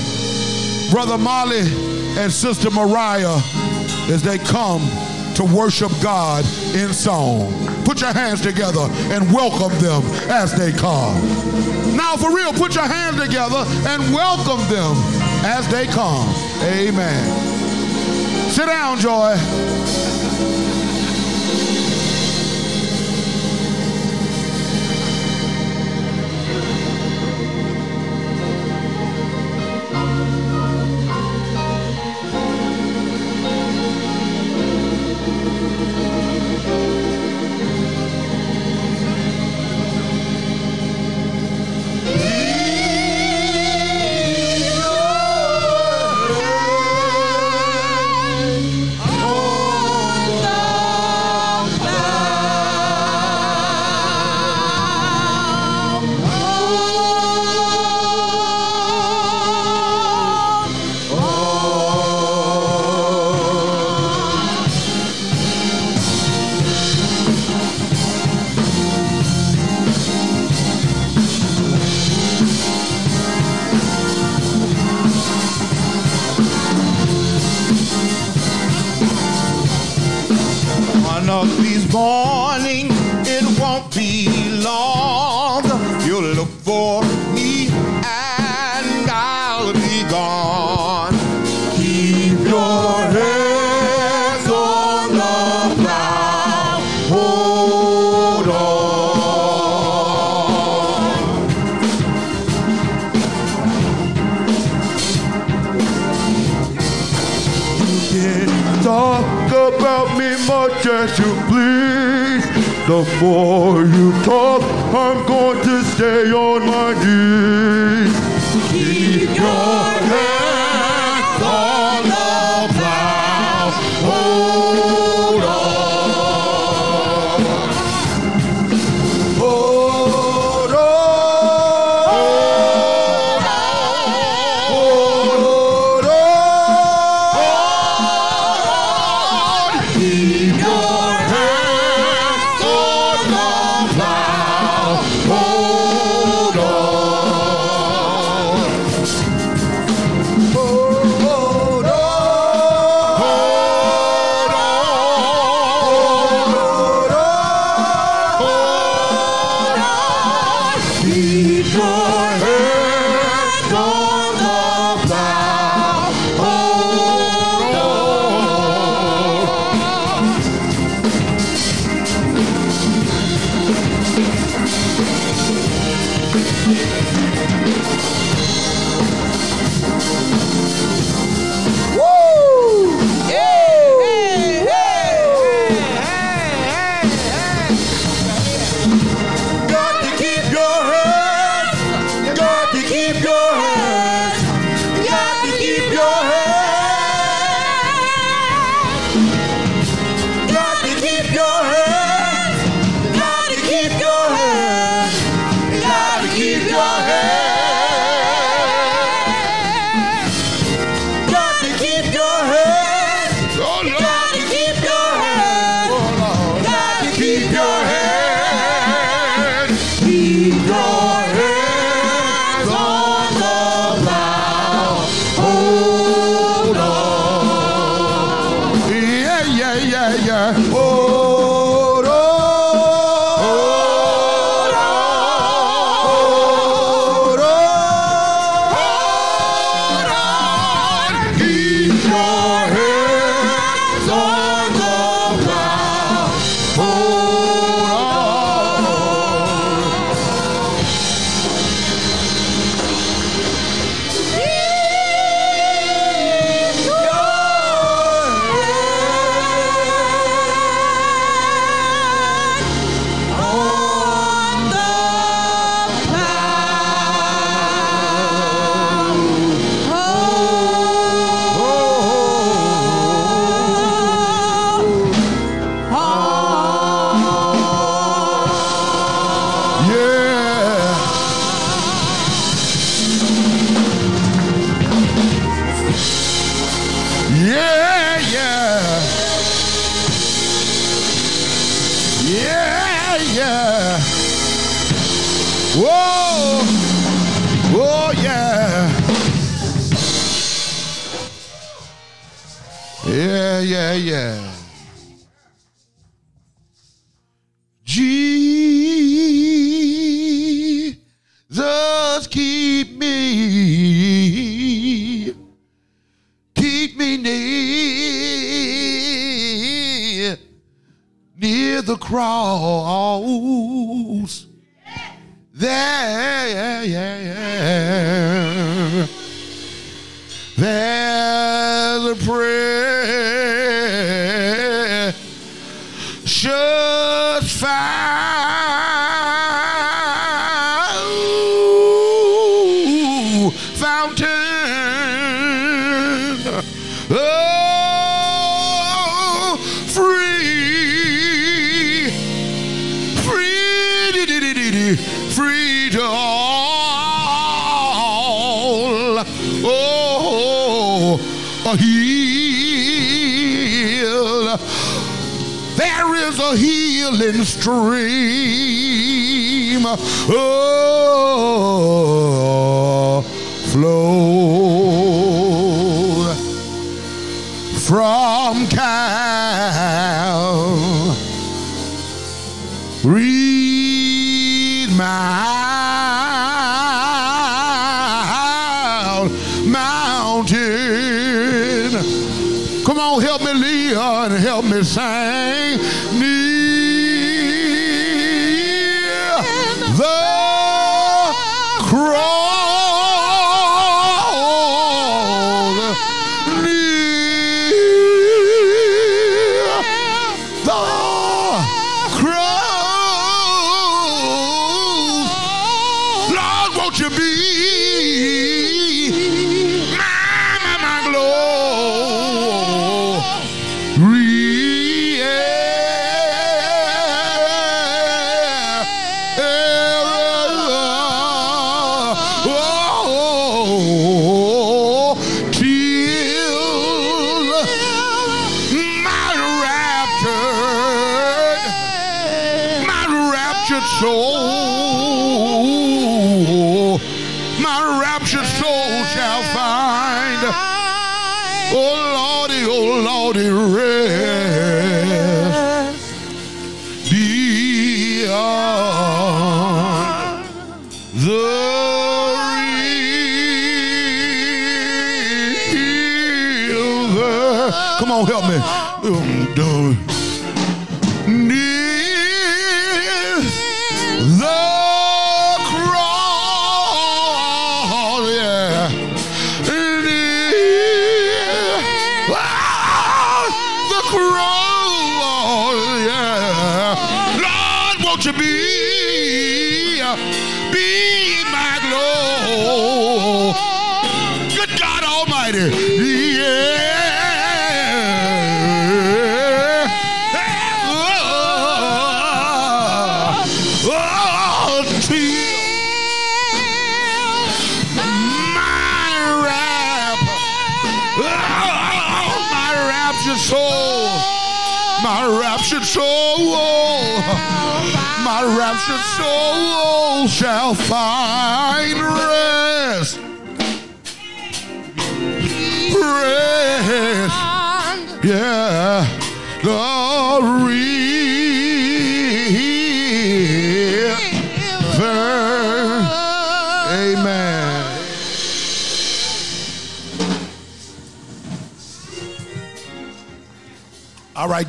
[0.91, 1.61] Brother Molly,
[2.17, 3.39] and Sister Mariah
[4.09, 4.81] as they come
[5.35, 6.43] to worship God
[6.75, 7.53] in song.
[7.85, 11.15] Put your hands together and welcome them as they come.
[11.95, 14.95] Now, for real, put your hands together and welcome them
[15.45, 16.27] as they come.
[16.63, 17.60] Amen.
[18.51, 20.00] Sit down, Joy.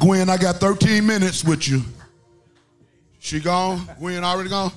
[0.03, 1.81] Gwen, I got 13 minutes with you.
[3.21, 3.89] She gone?
[4.01, 4.73] Gwen already gone?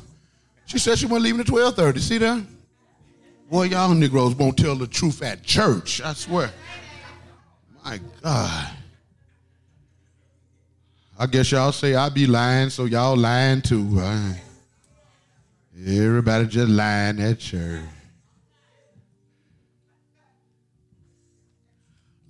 [0.67, 1.99] She said she wasn't leaving at 12:30.
[1.99, 2.45] See that?
[3.49, 5.99] Boy, y'all Negroes won't tell the truth at church.
[5.99, 6.51] I swear.
[7.83, 8.69] My God.
[11.17, 13.83] I guess y'all say I be lying, so y'all lying too.
[13.83, 14.39] Right?
[15.87, 17.81] Everybody just lying at church.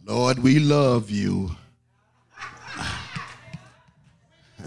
[0.06, 1.52] Lord, we love you.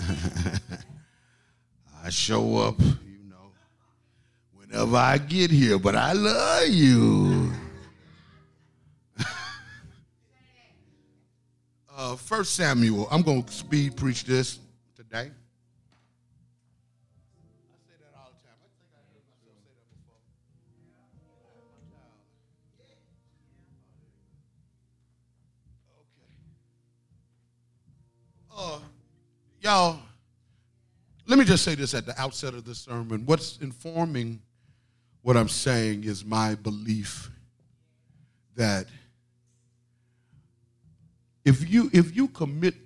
[2.05, 3.53] I show up, you know,
[4.55, 7.53] whenever I get here, but I love you.
[11.95, 14.59] uh, First Samuel, I'm going to speed preach this
[14.97, 15.19] today.
[15.19, 15.25] I
[17.85, 18.57] say that all the time.
[18.65, 20.17] I think I heard myself say that before.
[28.57, 28.81] Okay.
[28.83, 28.88] Uh,
[29.69, 29.99] y'all,
[31.27, 33.27] let me just say this at the outset of this sermon.
[33.27, 34.41] What's informing
[35.21, 37.31] what I'm saying is my belief
[38.57, 38.87] that
[41.45, 42.77] if you if you commit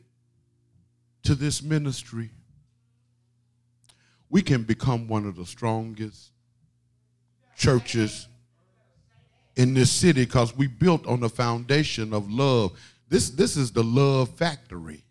[1.22, 2.30] to this ministry,
[4.28, 6.32] we can become one of the strongest
[7.56, 8.26] churches
[9.54, 12.72] in this city because we built on the foundation of love.
[13.08, 15.04] This, this is the love factory.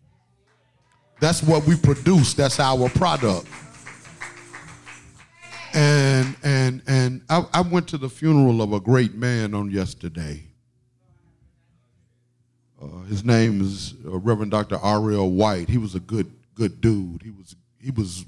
[1.22, 2.34] That's what we produce.
[2.34, 3.48] That's our product.
[5.74, 10.44] And and and I, I went to the funeral of a great man on yesterday.
[12.82, 14.78] Uh, his name is uh, Reverend Dr.
[14.78, 15.30] R.L.
[15.30, 15.70] White.
[15.70, 17.22] He was a good good dude.
[17.22, 18.26] He was he was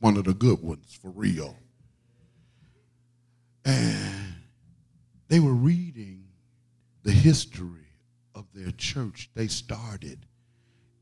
[0.00, 1.56] one of the good ones for real.
[3.64, 4.34] And
[5.28, 6.24] they were reading
[7.02, 7.94] the history
[8.34, 9.30] of their church.
[9.34, 10.26] They started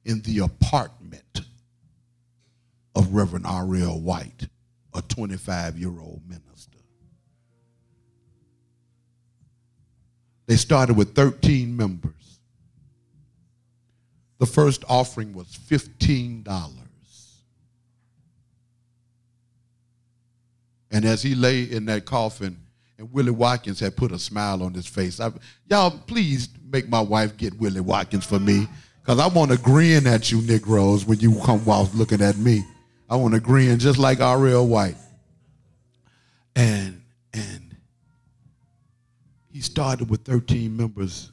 [0.04, 1.44] in the apartment
[2.94, 4.02] of Reverend R.L.
[4.02, 4.50] White,
[4.94, 6.80] a 25 year old minister.
[10.48, 12.19] They started with 13 members.
[14.40, 16.80] The first offering was $15.
[20.92, 22.58] And as he lay in that coffin,
[22.98, 25.20] and Willie Watkins had put a smile on his face.
[25.20, 25.32] I,
[25.70, 28.68] y'all, please make my wife get Willie Watkins for me,
[29.02, 32.64] because I want to grin at you, Negroes, when you come while looking at me.
[33.10, 34.68] I want to grin just like R.L.
[34.68, 34.98] White.
[36.56, 37.02] And
[37.34, 37.78] and
[39.52, 41.32] he started with 13 members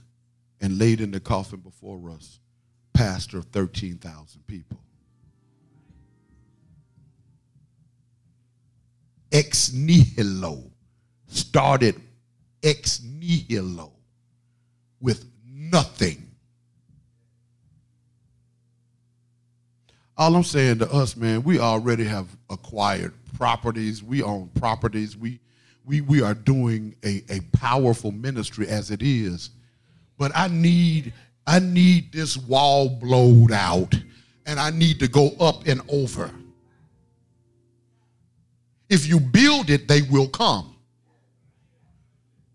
[0.60, 2.38] and laid in the coffin before us
[2.96, 4.78] pastor of 13,000 people.
[9.30, 10.70] Ex nihilo
[11.26, 12.00] started
[12.62, 13.92] ex nihilo
[15.00, 16.22] with nothing.
[20.16, 24.02] All I'm saying to us, man, we already have acquired properties.
[24.02, 25.16] We own properties.
[25.16, 25.40] We,
[25.84, 29.50] we, we are doing a, a powerful ministry as it is.
[30.16, 31.12] But I need
[31.46, 33.94] I need this wall blowed out
[34.46, 36.30] and I need to go up and over.
[38.88, 40.76] If you build it, they will come.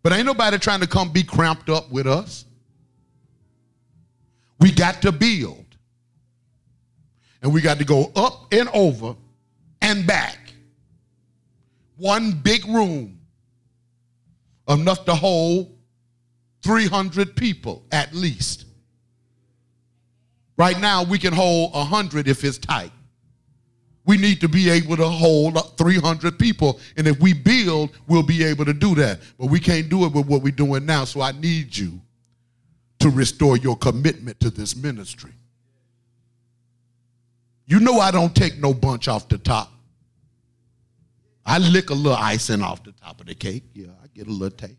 [0.03, 2.45] But ain't nobody trying to come be cramped up with us.
[4.59, 5.65] We got to build.
[7.41, 9.15] And we got to go up and over
[9.81, 10.37] and back.
[11.97, 13.19] One big room,
[14.67, 15.75] enough to hold
[16.63, 18.65] 300 people at least.
[20.57, 22.91] Right now, we can hold 100 if it's tight.
[24.05, 26.79] We need to be able to hold 300 people.
[26.97, 29.19] And if we build, we'll be able to do that.
[29.39, 31.05] But we can't do it with what we're doing now.
[31.05, 32.01] So I need you
[32.99, 35.31] to restore your commitment to this ministry.
[37.67, 39.71] You know I don't take no bunch off the top.
[41.45, 43.63] I lick a little icing off the top of the cake.
[43.73, 44.75] Yeah, I get a little taste.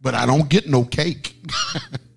[0.00, 1.34] But I don't get no cake.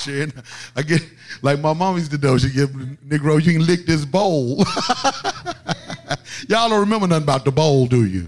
[0.00, 0.32] Shit,
[0.74, 1.02] I get
[1.42, 2.38] like my mom used to do.
[2.38, 4.58] She give Negro, you can lick this bowl.
[6.48, 8.26] y'all don't remember nothing about the bowl, do you?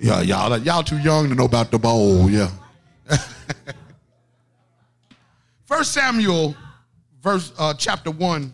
[0.00, 2.30] Yeah, y'all, y'all too young to know about the bowl.
[2.30, 2.50] Yeah.
[5.64, 6.54] First Samuel,
[7.20, 8.52] verse uh, chapter one.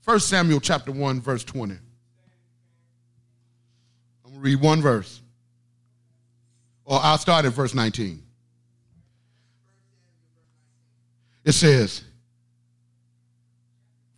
[0.00, 1.76] First Samuel chapter one, verse twenty.
[4.24, 5.20] I'm gonna read one verse.
[6.84, 8.25] Or I'll start at verse nineteen.
[11.46, 12.02] It says,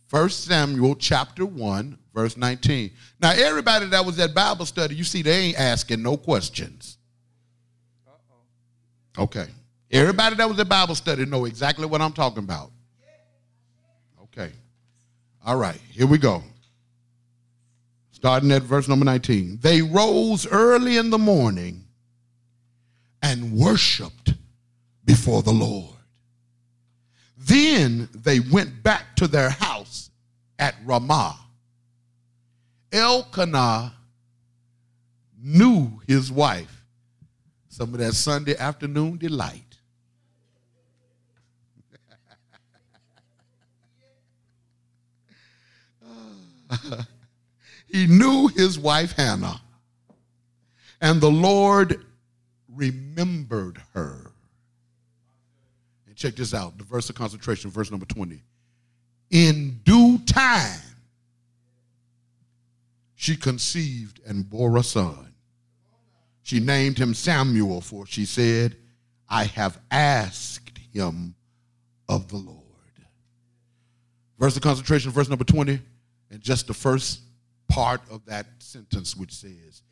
[0.09, 2.89] 1 Samuel chapter 1, verse 19.
[3.21, 6.97] Now, everybody that was at Bible study, you see, they ain't asking no questions.
[9.15, 9.45] Okay.
[9.91, 12.71] Everybody that was at Bible study know exactly what I'm talking about.
[14.23, 14.51] Okay.
[15.45, 16.41] All right, here we go.
[18.11, 19.59] Starting at verse number 19.
[19.61, 21.85] They rose early in the morning
[23.21, 24.33] and worshiped
[25.05, 25.98] before the Lord.
[27.39, 30.11] Then they went back to their house
[30.59, 31.39] at Ramah.
[32.91, 33.93] Elkanah
[35.41, 36.83] knew his wife.
[37.69, 39.77] Some of that Sunday afternoon delight.
[47.87, 49.61] he knew his wife Hannah,
[50.99, 52.05] and the Lord
[52.67, 54.28] remembered her.
[56.19, 58.43] Check this out the verse of concentration, verse number 20.
[59.31, 60.81] In due time,
[63.15, 65.33] she conceived and bore a son.
[66.43, 68.75] She named him Samuel, for she said,
[69.29, 71.35] I have asked him
[72.09, 72.57] of the Lord.
[74.37, 75.79] Verse of concentration, verse number 20,
[76.31, 77.21] and just the first
[77.69, 79.83] part of that sentence, which says,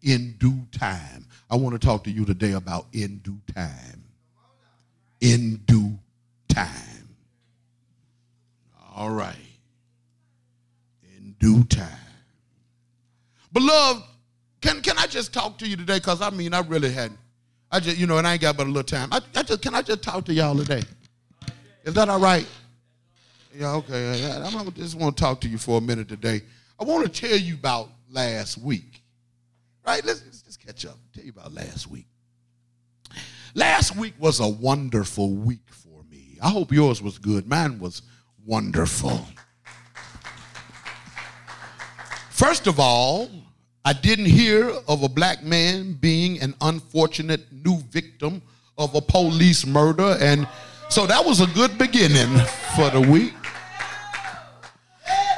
[0.00, 1.26] In due time.
[1.50, 4.05] I want to talk to you today about in due time.
[5.20, 5.98] In due
[6.48, 7.08] time.
[8.94, 9.36] All right.
[11.16, 11.88] In due time.
[13.52, 14.02] Beloved,
[14.60, 15.98] can, can I just talk to you today?
[15.98, 17.18] Because I mean, I really hadn't.
[17.70, 19.08] I just, you know, and I ain't got but a little time.
[19.12, 20.82] I, I just, can I just talk to y'all today?
[21.84, 22.46] Is that all right?
[23.54, 24.10] Yeah, okay.
[24.30, 26.42] I, just want to talk to you for a minute today.
[26.78, 29.02] I want to tell you about last week.
[29.86, 30.04] Right?
[30.04, 30.98] Let's, let's just catch up.
[31.14, 32.06] Tell you about last week.
[33.56, 36.36] Last week was a wonderful week for me.
[36.42, 37.48] I hope yours was good.
[37.48, 38.02] Mine was
[38.44, 39.18] wonderful.
[42.28, 43.30] First of all,
[43.82, 48.42] I didn't hear of a black man being an unfortunate new victim
[48.76, 50.46] of a police murder, and
[50.90, 52.38] so that was a good beginning
[52.76, 53.32] for the week.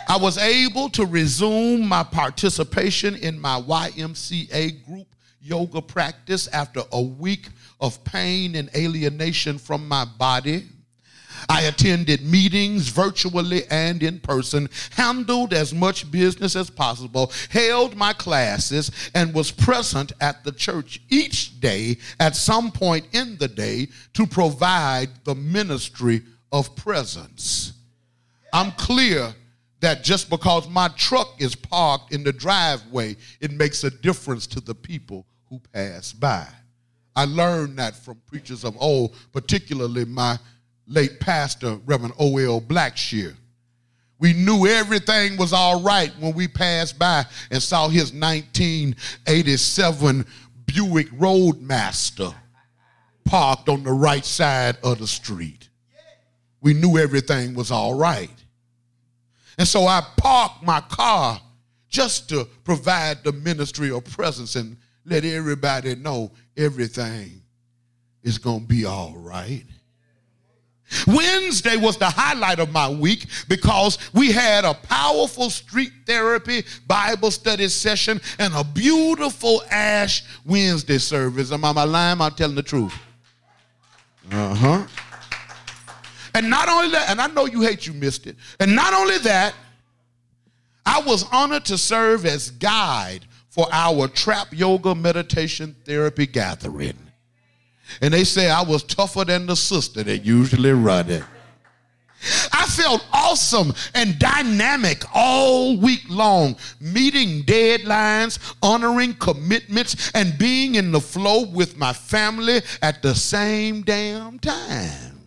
[0.08, 5.06] I was able to resume my participation in my YMCA group
[5.40, 7.48] yoga practice after a week
[7.80, 10.66] of pain and alienation from my body.
[11.48, 18.12] I attended meetings virtually and in person, handled as much business as possible, held my
[18.12, 23.88] classes, and was present at the church each day at some point in the day
[24.14, 27.72] to provide the ministry of presence.
[28.52, 29.34] I'm clear
[29.80, 34.60] that just because my truck is parked in the driveway, it makes a difference to
[34.60, 36.46] the people who pass by.
[37.18, 40.38] I learned that from preachers of old, particularly my
[40.86, 42.60] late pastor, Reverend O.L.
[42.60, 43.34] Blackshear.
[44.20, 50.26] We knew everything was all right when we passed by and saw his 1987
[50.66, 52.32] Buick Roadmaster
[53.24, 55.70] parked on the right side of the street.
[56.60, 58.30] We knew everything was all right.
[59.58, 61.40] And so I parked my car
[61.88, 67.40] just to provide the ministry of presence and let everybody know everything
[68.22, 69.64] is going to be all right.
[71.06, 77.30] Wednesday was the highlight of my week because we had a powerful street therapy Bible
[77.30, 81.52] study session and a beautiful Ash Wednesday service.
[81.52, 82.12] Am I lying?
[82.12, 82.94] Am I telling the truth?
[84.32, 84.86] Uh huh.
[86.34, 88.36] And not only that, and I know you hate you missed it.
[88.60, 89.54] And not only that,
[90.86, 96.98] I was honored to serve as guide for our trap yoga meditation therapy gathering.
[98.00, 101.24] And they say I was tougher than the sister that usually run it.
[102.52, 110.90] I felt awesome and dynamic all week long, meeting deadlines, honoring commitments, and being in
[110.90, 115.20] the flow with my family at the same damn time.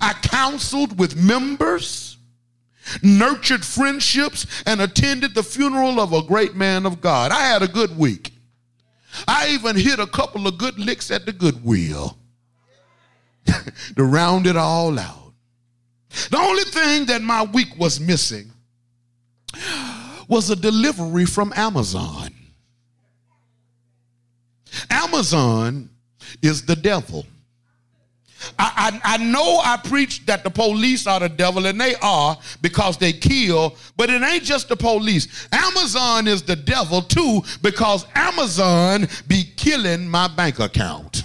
[0.00, 2.07] I counseled with members,
[3.02, 7.30] nurtured friendships, and attended the funeral of a great man of God.
[7.30, 8.32] I had a good week.
[9.26, 12.18] I even hit a couple of good licks at the Goodwill
[13.96, 15.32] to round it all out.
[16.30, 18.50] The only thing that my week was missing
[20.28, 22.34] was a delivery from Amazon.
[24.90, 25.90] Amazon
[26.42, 27.26] is the devil.
[28.58, 32.36] I, I, I, know I preach that the police are the devil, and they are
[32.62, 35.48] because they kill, but it ain't just the police.
[35.52, 41.24] Amazon is the devil too because Amazon be killing my bank account.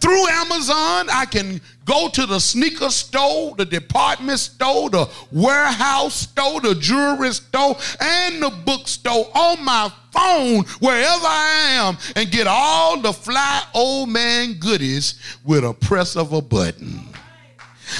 [0.00, 6.60] Through Amazon, I can go to the sneaker store, the department store, the warehouse store,
[6.60, 13.00] the jewelry store, and the bookstore on my phone, wherever I am, and get all
[13.00, 17.00] the fly old man goodies with a press of a button.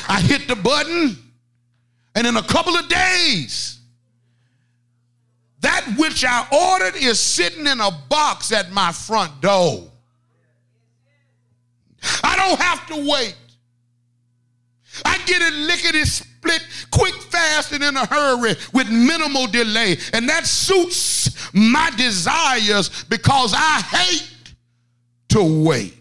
[0.08, 1.16] I hit the button,
[2.14, 3.80] and in a couple of days,
[5.60, 9.87] that which I ordered is sitting in a box at my front door.
[12.22, 13.36] I don't have to wait.
[15.04, 19.96] I get it lickety split, quick, fast, and in a hurry with minimal delay.
[20.12, 24.54] And that suits my desires because I hate
[25.30, 25.94] to wait.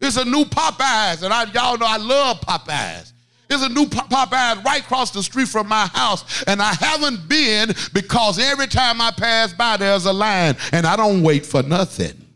[0.00, 3.12] It's a new Popeyes, and I, y'all know I love Popeyes.
[3.48, 7.74] There's a new Popeyes right across the street from my house, and I haven't been
[7.92, 12.27] because every time I pass by, there's a line, and I don't wait for nothing.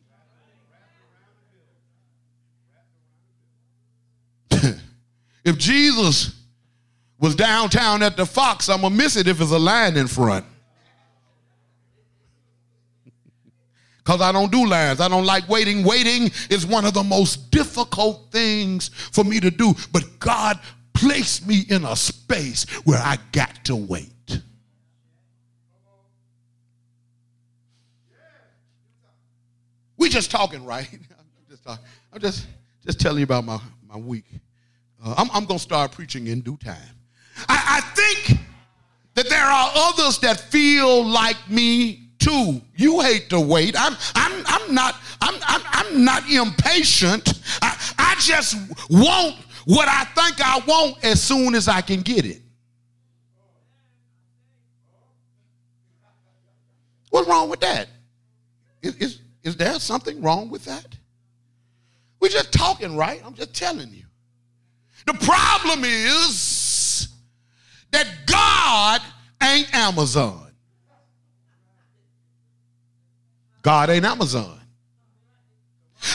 [5.44, 6.40] If Jesus
[7.18, 10.06] was downtown at the Fox, I'm going to miss it if there's a line in
[10.06, 10.44] front.
[14.04, 15.00] because I don't do lines.
[15.00, 15.84] I don't like waiting.
[15.84, 19.74] Waiting is one of the most difficult things for me to do.
[19.92, 20.58] But God
[20.92, 24.08] placed me in a space where I got to wait.
[29.96, 30.88] We just talking, right?
[30.92, 31.84] I'm just talking.
[32.12, 32.46] I'm just
[32.84, 34.24] just telling you about my, my week.
[35.04, 36.76] Uh, I'm, I'm going to start preaching in due time.
[37.48, 38.38] I, I think
[39.14, 42.60] that there are others that feel like me too.
[42.76, 43.74] You hate to wait.
[43.78, 47.40] I'm, I'm, I'm not, I'm, I'm, I'm not impatient.
[47.60, 48.56] I, I just
[48.88, 52.42] want what I think I want as soon as I can get it.
[57.10, 57.88] What's wrong with that?
[58.80, 60.86] Is, is, is there something wrong with that?
[62.20, 63.20] We're just talking, right?
[63.24, 64.04] I'm just telling you.
[65.06, 67.08] The problem is
[67.90, 69.00] that God
[69.42, 70.50] ain't Amazon.
[73.62, 74.60] God ain't Amazon.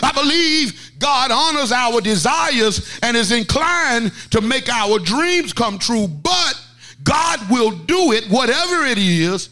[0.04, 6.08] I believe God honors our desires and is inclined to make our dreams come true,
[6.08, 6.62] but
[7.04, 9.50] God will do it, whatever it is,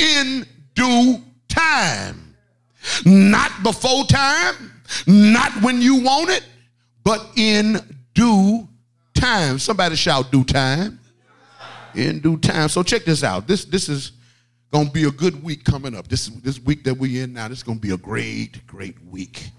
[0.00, 2.34] in due time.
[3.04, 4.72] Not before time,
[5.06, 6.44] not when you want it,
[7.04, 8.68] but in due
[9.14, 9.58] time.
[9.60, 10.98] Somebody shout due time.
[11.94, 12.68] In due time.
[12.68, 13.46] So check this out.
[13.46, 14.12] This this is
[14.72, 16.08] gonna be a good week coming up.
[16.08, 19.50] This this week that we're in now, this is gonna be a great, great week.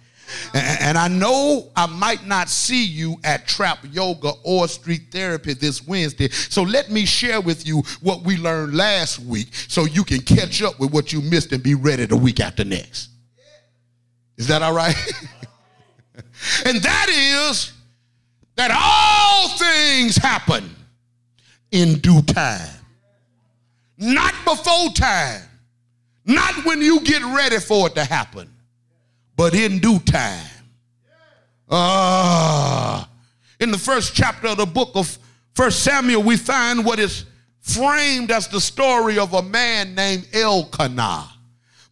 [0.53, 5.53] And, and I know I might not see you at Trap Yoga or Street Therapy
[5.53, 6.29] this Wednesday.
[6.29, 10.61] So let me share with you what we learned last week so you can catch
[10.61, 13.09] up with what you missed and be ready the week after next.
[14.37, 14.95] Is that all right?
[16.65, 17.73] and that is
[18.59, 20.69] that all things happen
[21.71, 22.75] in due time,
[23.97, 25.41] not before time,
[26.25, 28.49] not when you get ready for it to happen,
[29.37, 30.45] but in due time.
[31.71, 33.09] Ah,
[33.61, 35.17] in the first chapter of the book of
[35.53, 37.23] First Samuel, we find what is
[37.61, 41.29] framed as the story of a man named Elkanah.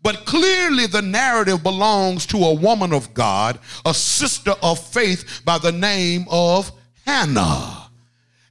[0.08, 5.58] But clearly, the narrative belongs to a woman of God, a sister of faith by
[5.58, 6.72] the name of
[7.06, 7.90] Hannah.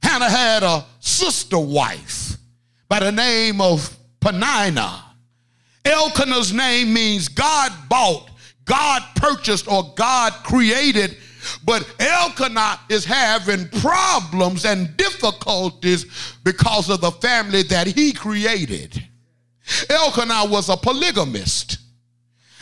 [0.03, 2.37] Hannah had a sister wife
[2.87, 5.03] by the name of Peninnah.
[5.83, 8.29] Elkanah's name means God bought,
[8.65, 11.17] God purchased, or God created.
[11.65, 16.05] But Elkanah is having problems and difficulties
[16.43, 19.07] because of the family that he created.
[19.89, 21.79] Elkanah was a polygamist,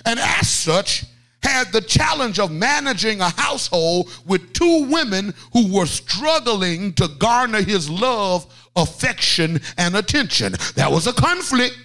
[0.06, 1.06] and as such,
[1.44, 7.62] had the challenge of managing a household with two women who were struggling to garner
[7.62, 10.54] his love, affection, and attention.
[10.76, 11.78] That was a conflict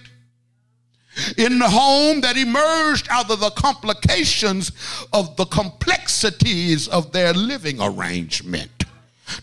[1.37, 4.71] in the home that emerged out of the complications
[5.13, 8.80] of the complexities of their living arrangement.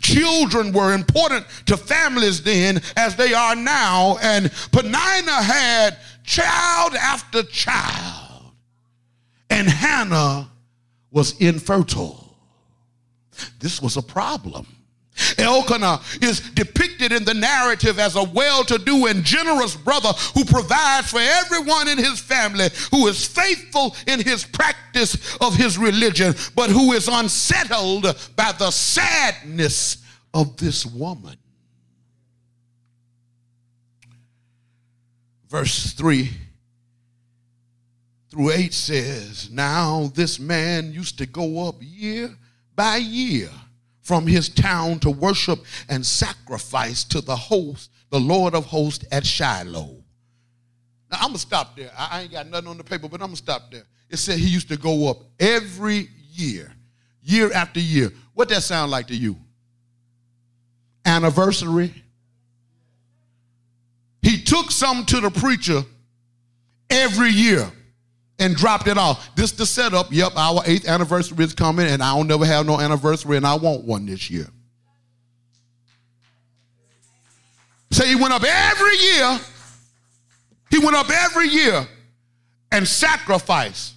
[0.00, 7.42] Children were important to families then as they are now, and Peninnah had child after
[7.42, 8.52] child,
[9.50, 10.50] and Hannah
[11.10, 12.36] was infertile.
[13.58, 14.66] This was a problem.
[15.38, 20.44] Elkanah is depicted in the narrative as a well to do and generous brother who
[20.44, 26.34] provides for everyone in his family, who is faithful in his practice of his religion,
[26.54, 28.04] but who is unsettled
[28.36, 29.98] by the sadness
[30.34, 31.36] of this woman.
[35.48, 36.30] Verse 3
[38.30, 42.36] through 8 says, Now this man used to go up year
[42.76, 43.48] by year
[44.08, 49.26] from his town to worship and sacrifice to the host, the Lord of hosts at
[49.26, 50.02] Shiloh.
[51.10, 51.90] Now I'm gonna stop there.
[51.94, 53.84] I ain't got nothing on the paper, but I'm gonna stop there.
[54.08, 56.72] It said he used to go up every year,
[57.20, 58.10] year after year.
[58.32, 59.36] What that sound like to you?
[61.04, 61.92] Anniversary.
[64.22, 65.82] He took some to the preacher
[66.88, 67.70] every year
[68.38, 69.34] and dropped it off.
[69.34, 70.12] This the setup.
[70.12, 73.54] Yep, our eighth anniversary is coming, and I don't never have no anniversary, and I
[73.54, 74.46] want one this year.
[77.90, 79.40] So he went up every year.
[80.70, 81.88] He went up every year
[82.70, 83.94] and sacrificed.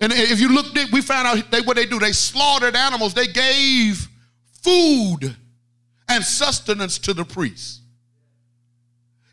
[0.00, 1.98] And if you look, we found out they, what they do.
[1.98, 3.12] They slaughtered animals.
[3.12, 4.08] They gave
[4.62, 5.36] food
[6.08, 7.80] and sustenance to the priests.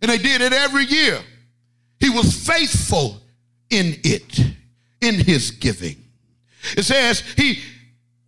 [0.01, 1.19] And they did it every year.
[1.99, 3.21] He was faithful
[3.69, 4.39] in it,
[5.01, 5.97] in his giving.
[6.75, 7.59] It says he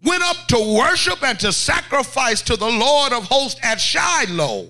[0.03, 4.69] went up to worship and to sacrifice to the Lord of hosts at Shiloh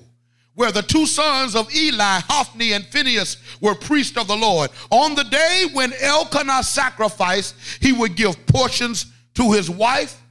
[0.60, 4.70] where the two sons of Eli, Hophni and Phinehas, were priests of the Lord.
[4.90, 9.06] On the day when Elkanah sacrificed, he would give portions
[9.36, 10.22] to his wife.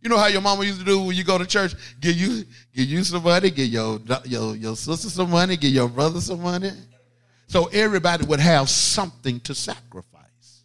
[0.00, 1.74] You know how your mama used to do when you go to church?
[2.00, 5.88] Give you, give you some money, give your, your, your sister some money, give your
[5.88, 6.70] brother some money.
[7.52, 10.62] So everybody would have something to sacrifice,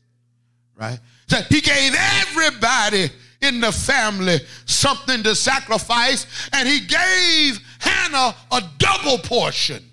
[0.73, 0.97] right?
[1.27, 3.09] So he gave everybody
[3.41, 9.84] in the family something to sacrifice, and he gave Hannah a double portion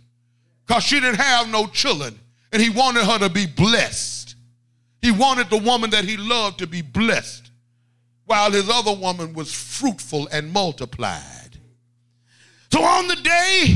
[0.64, 2.16] because she didn't have no children,
[2.52, 4.36] and he wanted her to be blessed.
[5.02, 7.50] He wanted the woman that he loved to be blessed,
[8.24, 11.58] while his other woman was fruitful and multiplied.
[12.70, 13.73] So on the day,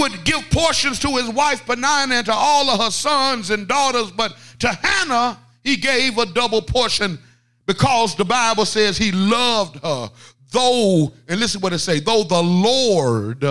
[0.00, 4.10] would give portions to his wife Peninnah and to all of her sons and daughters,
[4.10, 7.18] but to Hannah, he gave a double portion
[7.66, 10.10] because the Bible says he loved her.
[10.50, 13.44] Though, and listen what it say, though the Lord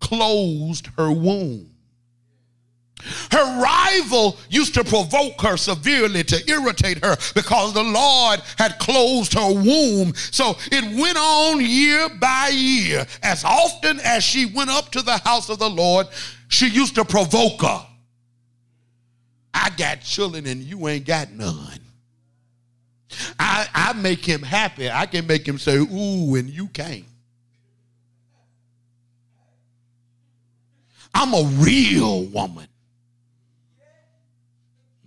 [0.00, 1.69] closed her womb.
[3.30, 9.34] Her rival used to provoke her severely to irritate her because the Lord had closed
[9.34, 10.14] her womb.
[10.14, 13.06] So it went on year by year.
[13.22, 16.08] As often as she went up to the house of the Lord,
[16.48, 17.86] she used to provoke her.
[19.52, 21.80] I got children and you ain't got none.
[23.38, 24.90] I, I make him happy.
[24.90, 27.04] I can make him say, ooh, and you can't.
[31.12, 32.68] I'm a real woman.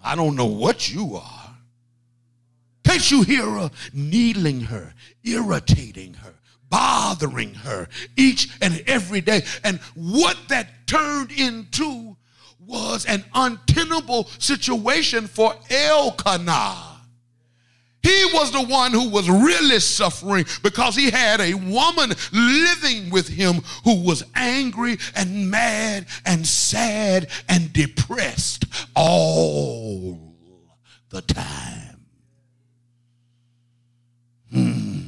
[0.04, 1.56] I don't know what you are.
[2.84, 4.94] Can't you hear her needling her,
[5.24, 6.34] irritating her,
[6.70, 9.42] bothering her each and every day?
[9.64, 12.18] And what that turned into
[12.60, 16.93] was an untenable situation for Elkanah.
[18.04, 23.30] He was the one who was really suffering because he had a woman living with
[23.30, 30.36] him who was angry and mad and sad and depressed all
[31.10, 32.06] the time.
[34.52, 35.02] Hmm.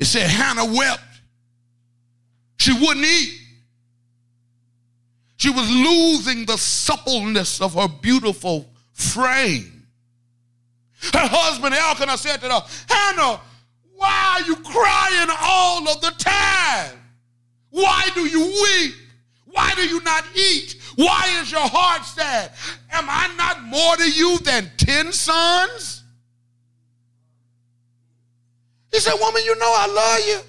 [0.00, 1.00] It said Hannah wept.
[2.58, 3.40] She wouldn't eat.
[5.36, 9.77] She was losing the suppleness of her beautiful frame.
[11.00, 13.40] Her husband Elkanah said to her, Hannah,
[13.94, 16.98] why are you crying all of the time?
[17.70, 18.94] Why do you weep?
[19.46, 20.76] Why do you not eat?
[20.96, 22.52] Why is your heart sad?
[22.92, 26.04] Am I not more to you than 10 sons?
[28.92, 30.40] He said, Woman, you know I love you.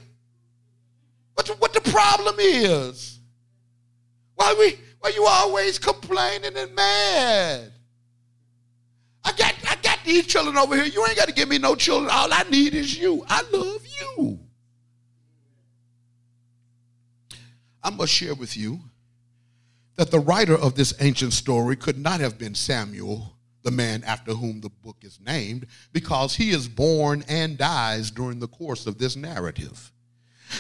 [1.36, 3.20] But what the problem is?
[4.36, 7.72] Why we why you always complaining and mad?
[9.24, 9.59] I got
[10.10, 10.86] these children over here.
[10.86, 12.10] You ain't got to give me no children.
[12.12, 13.24] All I need is you.
[13.28, 14.40] I love you.
[17.84, 18.80] I must share with you
[19.96, 23.34] that the writer of this ancient story could not have been Samuel,
[23.64, 28.40] the man after whom the book is named, because he is born and dies during
[28.40, 29.92] the course of this narrative.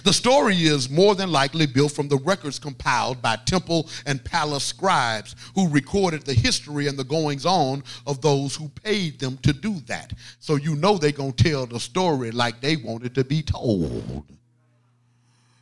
[0.04, 4.64] The story is more than likely built from the records compiled by temple and palace
[4.64, 9.54] scribes who recorded the history and the goings on of those who paid them to
[9.54, 10.14] do that.
[10.40, 13.42] So you know they're going to tell the story like they wanted it to be
[13.42, 14.26] told.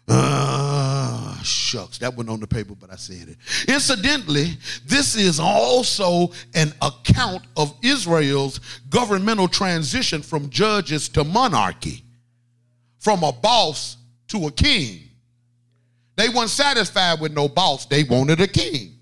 [0.10, 3.38] Ah, shucks, that went on the paper, but I said it.
[3.68, 12.04] Incidentally, this is also an account of Israel's governmental transition from judges to monarchy,
[13.00, 13.98] from a boss
[14.30, 15.10] to a king.
[16.16, 18.96] They weren't satisfied with no boss, they wanted a king.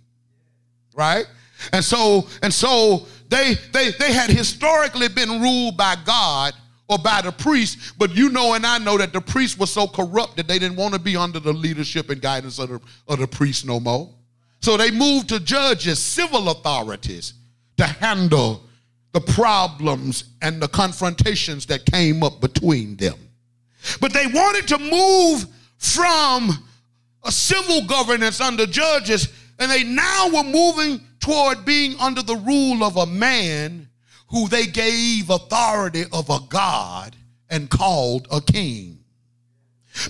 [0.93, 1.25] Right?
[1.71, 6.53] And so, and so they they they had historically been ruled by God
[6.87, 9.87] or by the priest, but you know and I know that the priest was so
[9.87, 13.19] corrupt that they didn't want to be under the leadership and guidance of the, of
[13.19, 14.13] the priest no more.
[14.61, 17.33] So they moved to judges, civil authorities,
[17.77, 18.63] to handle
[19.13, 23.15] the problems and the confrontations that came up between them.
[24.01, 25.45] But they wanted to move
[25.77, 26.51] from
[27.23, 29.27] a civil governance under judges,
[29.59, 33.89] and they now were moving toward being under the rule of a man
[34.29, 37.15] who they gave authority of a God
[37.49, 38.99] and called a king.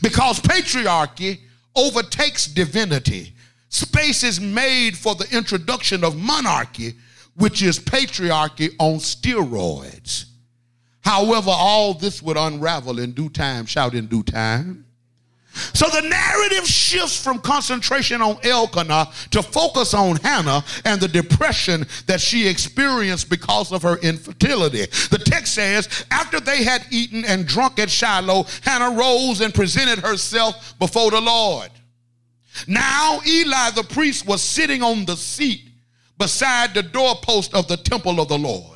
[0.02, 1.40] Because patriarchy
[1.76, 3.34] overtakes divinity,
[3.70, 6.96] space is made for the introduction of monarchy,
[7.36, 10.26] which is patriarchy on steroids.
[11.06, 13.68] However, all this would unravel in due time.
[13.68, 14.86] Shout in due time.
[15.74, 21.86] So the narrative shifts from concentration on Elkanah to focus on Hannah and the depression
[22.08, 24.88] that she experienced because of her infertility.
[25.12, 30.00] The text says, after they had eaten and drunk at Shiloh, Hannah rose and presented
[30.00, 31.70] herself before the Lord.
[32.68, 35.62] Now Eli the priest was sitting on the seat
[36.18, 38.75] beside the doorpost of the temple of the Lord.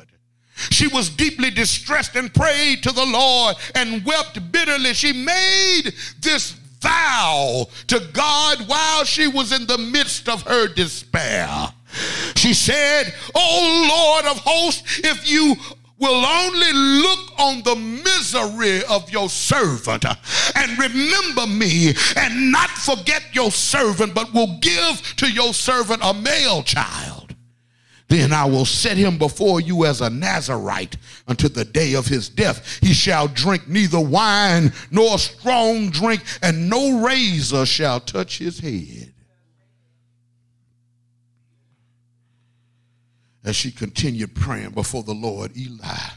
[0.70, 4.94] She was deeply distressed and prayed to the Lord and wept bitterly.
[4.94, 11.48] She made this vow to God while she was in the midst of her despair.
[12.36, 15.56] She said, Oh Lord of hosts, if you
[15.98, 20.04] will only look on the misery of your servant
[20.56, 26.14] and remember me and not forget your servant, but will give to your servant a
[26.14, 27.19] male child.
[28.10, 30.96] Then I will set him before you as a Nazarite
[31.28, 32.80] until the day of his death.
[32.82, 39.14] He shall drink neither wine nor strong drink, and no razor shall touch his head.
[43.44, 46.10] As she continued praying before the Lord, Eli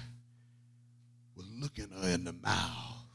[1.36, 3.06] was looking her in the mouth.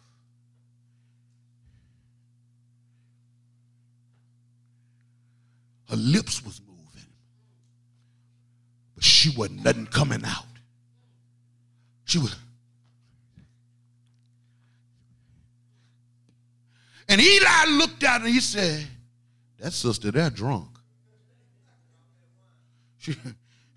[5.90, 6.60] Her lips was
[8.98, 10.44] but she wasn't nothing coming out.
[12.04, 12.34] She was.
[17.08, 18.84] And Eli looked at her and he said,
[19.60, 20.66] That sister, they're drunk.
[22.96, 23.14] She,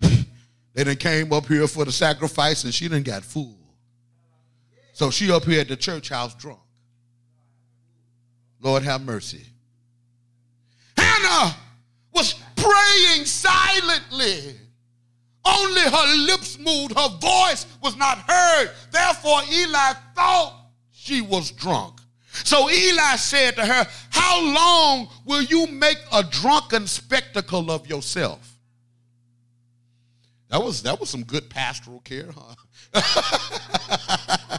[0.00, 3.56] they done came up here for the sacrifice and she done got full.
[4.92, 6.58] So she up here at the church house drunk.
[8.60, 9.46] Lord have mercy.
[10.96, 11.54] Hannah
[12.12, 14.56] was praying silently.
[15.44, 18.70] Only her lips moved, her voice was not heard.
[18.90, 22.00] Therefore, Eli thought she was drunk.
[22.32, 28.58] So Eli said to her, How long will you make a drunken spectacle of yourself?
[30.48, 32.54] That was that was some good pastoral care, huh?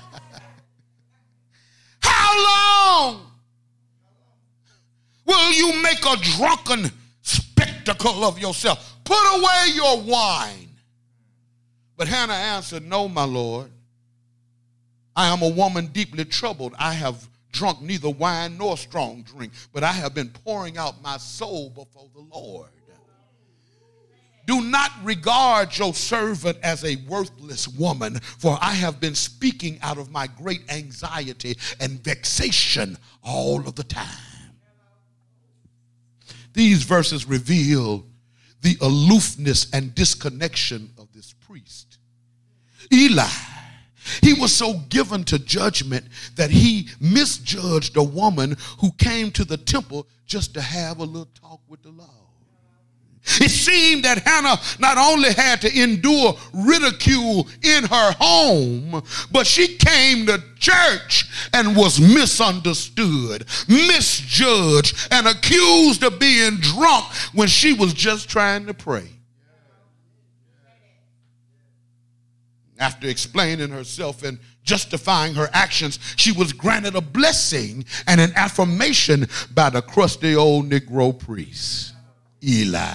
[2.01, 3.31] How long
[5.25, 6.91] will you make a drunken
[7.21, 8.97] spectacle of yourself?
[9.03, 10.69] Put away your wine.
[12.03, 13.71] But Hannah answered, No, my Lord.
[15.15, 16.75] I am a woman deeply troubled.
[16.77, 21.15] I have drunk neither wine nor strong drink, but I have been pouring out my
[21.15, 22.67] soul before the Lord.
[24.45, 29.97] Do not regard your servant as a worthless woman, for I have been speaking out
[29.97, 34.51] of my great anxiety and vexation all of the time.
[36.51, 38.05] These verses reveal
[38.63, 40.89] the aloofness and disconnection.
[42.93, 43.27] Eli,
[44.21, 46.05] he was so given to judgment
[46.35, 51.29] that he misjudged a woman who came to the temple just to have a little
[51.33, 52.09] talk with the Lord.
[53.25, 59.01] It seemed that Hannah not only had to endure ridicule in her home,
[59.31, 67.47] but she came to church and was misunderstood, misjudged, and accused of being drunk when
[67.47, 69.12] she was just trying to pray.
[72.83, 79.25] After explaining herself and justifying her actions, she was granted a blessing and an affirmation
[79.53, 81.93] by the crusty old Negro priest,
[82.43, 82.91] Eli.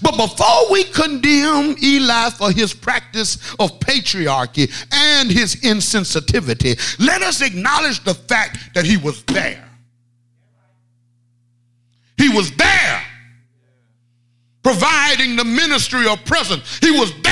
[0.00, 7.42] But before we condemn Eli for his practice of patriarchy and his insensitivity, let us
[7.42, 9.68] acknowledge the fact that he was there.
[12.16, 13.02] He was there
[14.62, 16.78] providing the ministry of presence.
[16.78, 17.29] He was there.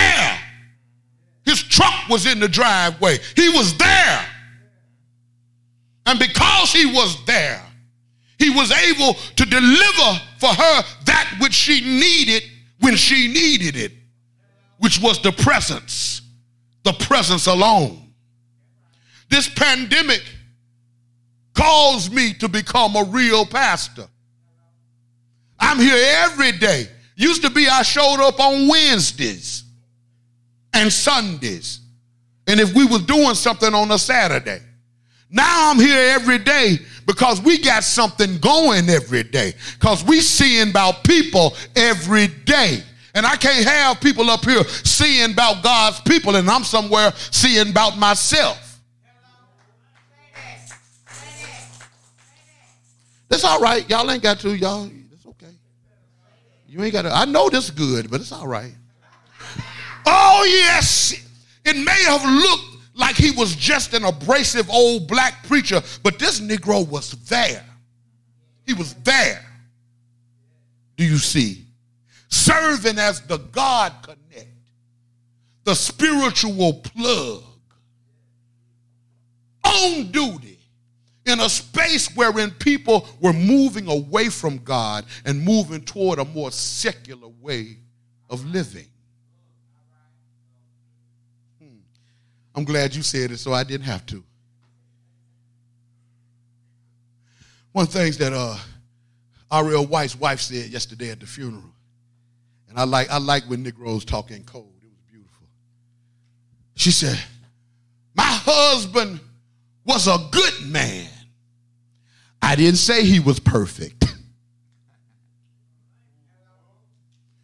[1.58, 3.18] His truck was in the driveway.
[3.34, 4.26] He was there.
[6.06, 7.62] And because he was there,
[8.38, 12.44] he was able to deliver for her that which she needed
[12.80, 13.92] when she needed it,
[14.78, 16.22] which was the presence,
[16.84, 18.12] the presence alone.
[19.28, 20.22] This pandemic
[21.54, 24.06] caused me to become a real pastor.
[25.58, 26.88] I'm here every day.
[27.16, 29.64] Used to be I showed up on Wednesdays
[30.72, 31.80] and Sundays.
[32.46, 34.60] And if we was doing something on a Saturday.
[35.30, 39.52] Now I'm here every day because we got something going every day.
[39.74, 42.82] Because we seeing about people every day.
[43.14, 47.70] And I can't have people up here seeing about God's people and I'm somewhere seeing
[47.70, 48.80] about myself.
[53.28, 53.88] That's all right.
[53.90, 54.90] Y'all ain't got to, y'all.
[55.12, 55.52] It's okay.
[56.66, 57.14] You ain't got to.
[57.14, 58.72] I know this good, but it's all right.
[60.06, 61.14] Oh, yes.
[61.64, 66.40] It may have looked like he was just an abrasive old black preacher, but this
[66.40, 67.64] Negro was there.
[68.66, 69.44] He was there.
[70.96, 71.64] Do you see?
[72.28, 74.48] Serving as the God connect,
[75.64, 77.44] the spiritual plug,
[79.64, 80.58] on duty
[81.24, 86.50] in a space wherein people were moving away from God and moving toward a more
[86.50, 87.76] secular way
[88.30, 88.86] of living.
[92.58, 94.24] I'm glad you said it so I didn't have to.
[97.70, 98.56] One of the things that uh.
[99.86, 101.72] White's wife said yesterday at the funeral,
[102.68, 104.64] and I like, I like when Negroes talk in code.
[104.82, 105.46] It was beautiful.
[106.74, 107.16] She said,
[108.16, 109.20] My husband
[109.84, 111.08] was a good man.
[112.42, 114.04] I didn't say he was perfect.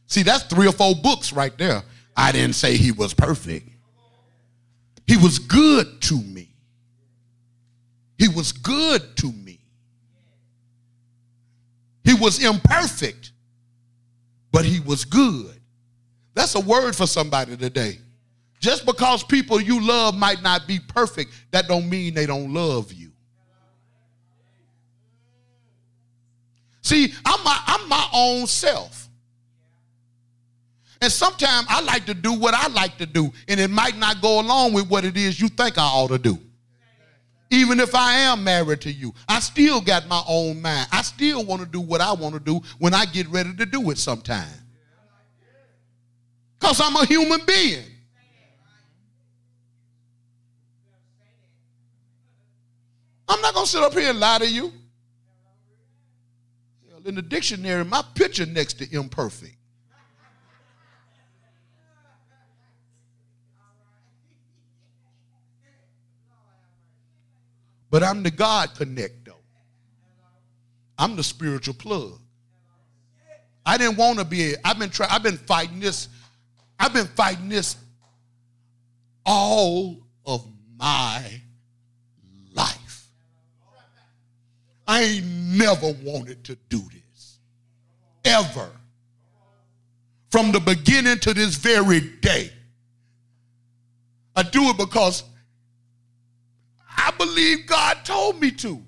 [0.08, 1.84] See, that's three or four books right there.
[2.16, 3.73] I didn't say he was perfect.
[5.06, 6.48] He was good to me.
[8.18, 9.60] He was good to me.
[12.04, 13.32] He was imperfect,
[14.52, 15.60] but he was good.
[16.34, 17.98] That's a word for somebody today.
[18.60, 22.92] Just because people you love might not be perfect, that don't mean they don't love
[22.92, 23.10] you.
[26.80, 29.03] See, I'm my, I'm my own self.
[31.04, 34.22] And sometimes I like to do what I like to do, and it might not
[34.22, 36.38] go along with what it is you think I ought to do.
[37.50, 40.88] Even if I am married to you, I still got my own mind.
[40.90, 43.66] I still want to do what I want to do when I get ready to
[43.66, 44.48] do it sometime.
[46.58, 47.84] Because I'm a human being.
[53.28, 54.72] I'm not going to sit up here and lie to you.
[57.04, 59.58] In the dictionary, my picture next to imperfect.
[67.94, 69.38] But I'm the God connect, though.
[70.98, 72.18] I'm the spiritual plug.
[73.64, 74.54] I didn't want to be.
[74.64, 75.10] I've been trying.
[75.12, 76.08] I've been fighting this.
[76.76, 77.76] I've been fighting this
[79.24, 80.44] all of
[80.76, 81.40] my
[82.52, 83.06] life.
[84.88, 87.38] I ain't never wanted to do this.
[88.24, 88.70] Ever.
[90.32, 92.50] From the beginning to this very day.
[94.34, 95.22] I do it because
[97.18, 98.82] believe God told me to.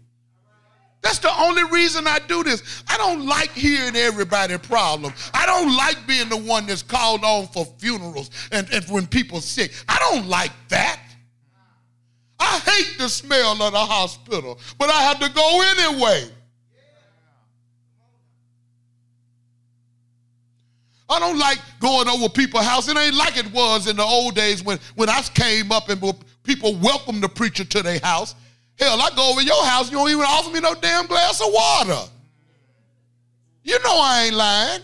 [1.03, 2.83] That's the only reason I do this.
[2.89, 5.13] I don't like hearing everybody problem.
[5.33, 9.41] I don't like being the one that's called on for funerals and, and when people
[9.41, 9.73] sick.
[9.89, 11.01] I don't like that.
[12.41, 16.29] I hate the smell of the hospital, but I have to go anyway.
[21.09, 22.89] I don't like going over people's house.
[22.89, 26.01] It ain't like it was in the old days when, when I came up and
[26.47, 28.35] people welcome the preacher to their house.
[28.79, 31.49] Hell, I go over your house, you don't even offer me no damn glass of
[31.53, 32.11] water.
[33.65, 34.83] You know I ain't lying.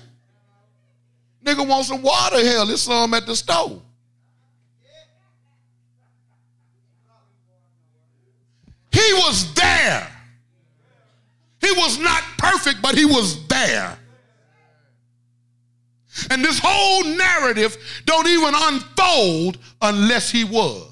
[1.45, 3.81] Nigga want some water, hell, there's some at the stove.
[8.93, 10.09] He was there.
[11.61, 13.99] He was not perfect, but he was there.
[16.31, 20.92] And this whole narrative don't even unfold unless he was.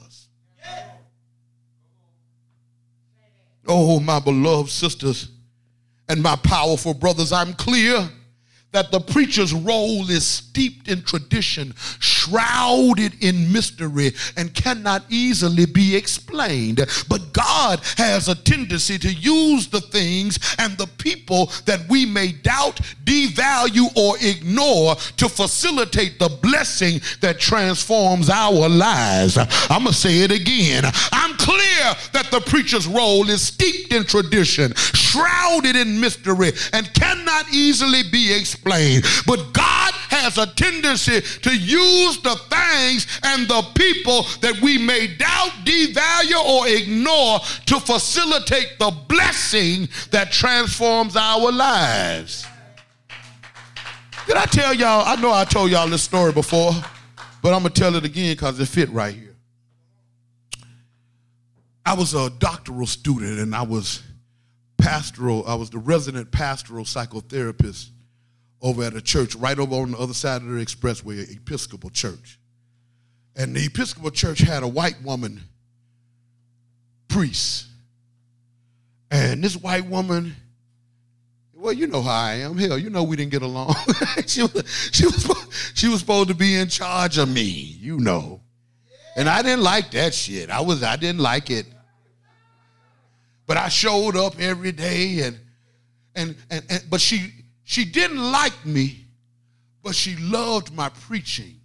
[3.73, 5.29] Oh, my beloved sisters
[6.09, 8.11] and my powerful brothers, I'm clear
[8.73, 11.73] that the preacher's role is steeped in tradition,
[12.21, 16.79] shrouded in mystery, and cannot easily be explained.
[17.09, 22.33] But God has a tendency to use the things and the people that we may
[22.33, 29.39] doubt, devalue, or ignore to facilitate the blessing that transforms our lives.
[29.39, 30.85] I'm going to say it again.
[31.13, 37.53] I'm clear that the preacher's role is steeped in tradition, shrouded in mystery, and cannot
[37.53, 39.05] easily be explained.
[39.27, 45.07] But God has a tendency to use the things and the people that we may
[45.07, 52.45] doubt, devalue, or ignore to facilitate the blessing that transforms our lives.
[54.27, 55.05] Did I tell y'all?
[55.07, 56.73] I know I told y'all this story before,
[57.43, 59.37] but I'm going to tell it again because it fit right here.
[61.87, 64.03] I was a doctoral student and I was
[64.79, 67.91] pastoral, I was the resident pastoral psychotherapist
[68.63, 72.39] over at a church right over on the other side of the expressway, Episcopal Church.
[73.37, 75.43] And the Episcopal Church had a white woman
[77.09, 77.67] priest.
[79.11, 80.37] And this white woman,
[81.55, 82.57] well, you know how I am.
[82.57, 83.75] Hell, you know we didn't get along.
[84.27, 88.41] she, was, she, was, she was supposed to be in charge of me, you know.
[89.17, 90.51] And I didn't like that shit.
[90.51, 91.67] I was I didn't like it.
[93.47, 95.41] But I showed up every day and
[96.15, 97.33] and and, and but she
[97.71, 99.07] she didn't like me,
[99.81, 101.61] but she loved my preaching.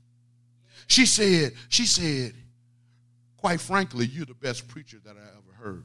[0.86, 2.36] She said, she said,
[3.38, 5.84] quite frankly, you're the best preacher that I ever heard.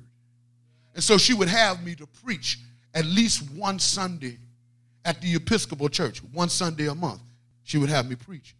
[0.94, 2.58] And so she would have me to preach
[2.92, 4.36] at least one Sunday
[5.06, 7.22] at the Episcopal Church, one Sunday a month.
[7.62, 8.54] She would have me preach.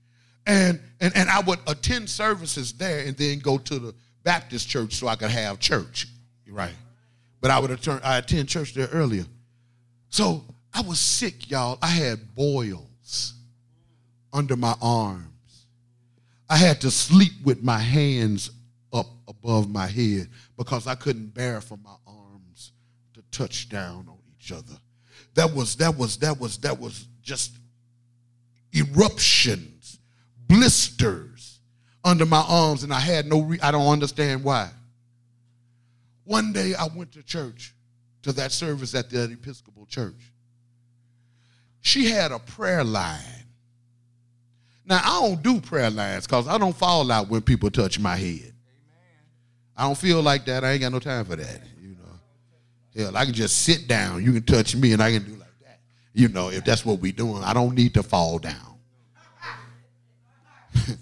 [0.47, 4.95] And, and, and I would attend services there and then go to the Baptist church
[4.95, 6.07] so I could have church.
[6.49, 6.73] Right.
[7.43, 9.27] But I would attend, attend church there earlier.
[10.09, 10.43] So
[10.73, 11.79] I was sick, y'all.
[11.83, 13.35] I had boils
[14.33, 15.67] under my arms.
[16.49, 18.51] I had to sleep with my hands
[18.93, 22.73] up above my head because I couldn't bear for my arms
[23.15, 24.79] to touch down on each other.
[25.35, 27.53] That was that was that was that was just
[28.73, 29.99] eruptions,
[30.49, 31.61] blisters
[32.05, 33.43] under my arms, and I had no.
[33.43, 34.71] Re- I don't understand why.
[36.25, 37.75] One day I went to church,
[38.23, 40.30] to that service at the Episcopal Church.
[41.81, 43.19] She had a prayer line.
[44.85, 48.17] Now I don't do prayer lines because I don't fall out when people touch my
[48.17, 48.53] head.
[49.77, 50.65] I don't feel like that.
[50.65, 51.63] I ain't got no time for that.
[51.81, 54.23] You know, hell, I can just sit down.
[54.23, 55.81] You can touch me, and I can do like that.
[56.13, 58.79] You know, if that's what we doing, I don't need to fall down.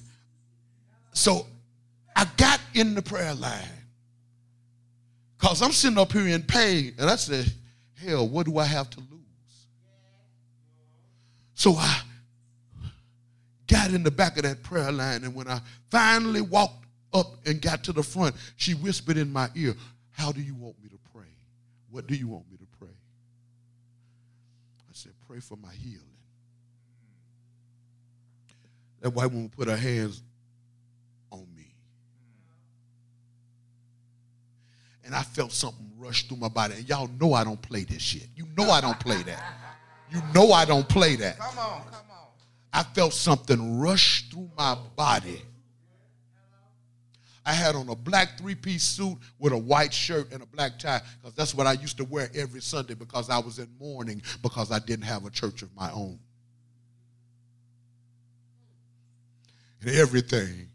[1.12, 1.46] so
[2.14, 3.64] I got in the prayer line
[5.38, 7.50] because I'm sitting up here in pain, and I said,
[8.00, 9.17] "Hell, what do I have to lose?"
[11.58, 12.02] So I
[13.66, 15.60] got in the back of that prayer line, and when I
[15.90, 19.74] finally walked up and got to the front, she whispered in my ear,
[20.12, 21.26] How do you want me to pray?
[21.90, 22.94] What do you want me to pray?
[24.88, 25.98] I said, Pray for my healing.
[29.00, 30.22] That white woman put her hands
[31.32, 31.74] on me.
[35.04, 36.74] And I felt something rush through my body.
[36.74, 38.28] And y'all know I don't play this shit.
[38.36, 39.42] You know I don't play that.
[40.10, 41.38] You know I don't play that.
[41.38, 42.26] Come on, come on.
[42.72, 45.42] I felt something rush through my body.
[47.44, 50.78] I had on a black three piece suit with a white shirt and a black
[50.78, 54.20] tie because that's what I used to wear every Sunday because I was in mourning
[54.42, 56.18] because I didn't have a church of my own.
[59.80, 60.68] And everything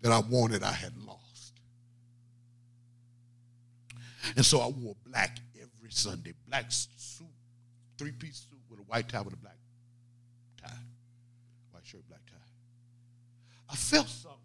[0.00, 1.52] that I wanted, I had lost.
[4.36, 7.26] And so I wore black every Sunday black suit,
[7.98, 8.55] three piece suit
[8.86, 9.56] white tie with a black
[10.62, 10.68] tie.
[11.72, 12.36] White shirt, black tie.
[13.70, 14.40] I felt something.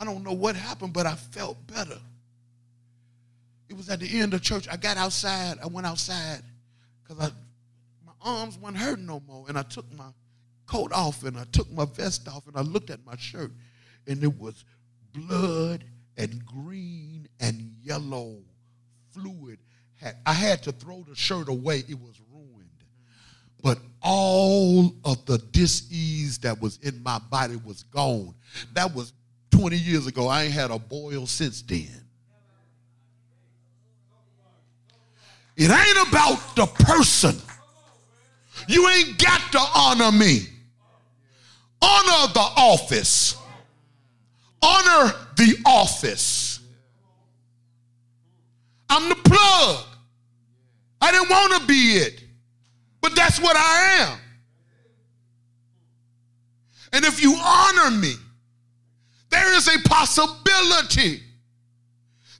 [0.00, 1.98] I don't know what happened, but I felt better.
[3.68, 4.66] It was at the end of church.
[4.70, 5.58] I got outside.
[5.62, 6.42] I went outside
[7.02, 7.32] because
[8.04, 9.44] my arms weren't hurting no more.
[9.48, 10.08] And I took my
[10.66, 13.52] coat off and I took my vest off and I looked at my shirt
[14.06, 14.64] and it was
[15.12, 15.84] blood
[16.16, 18.38] and green and yellow
[19.12, 19.58] fluid.
[20.00, 21.84] Had, I had to throw the shirt away.
[21.86, 22.70] It was ruined.
[23.62, 28.34] But all of the disease that was in my body was gone.
[28.72, 29.12] That was
[29.50, 30.26] 20 years ago.
[30.26, 32.04] I ain't had a boil since then.
[35.56, 37.36] It ain't about the person.
[38.66, 40.46] You ain't got to honor me.
[41.82, 43.36] Honor the office.
[44.62, 46.60] Honor the office.
[48.88, 49.89] I'm the plug.
[51.00, 52.24] I didn't want to be it,
[53.00, 54.18] but that's what I am.
[56.92, 58.14] And if you honor me,
[59.30, 61.22] there is a possibility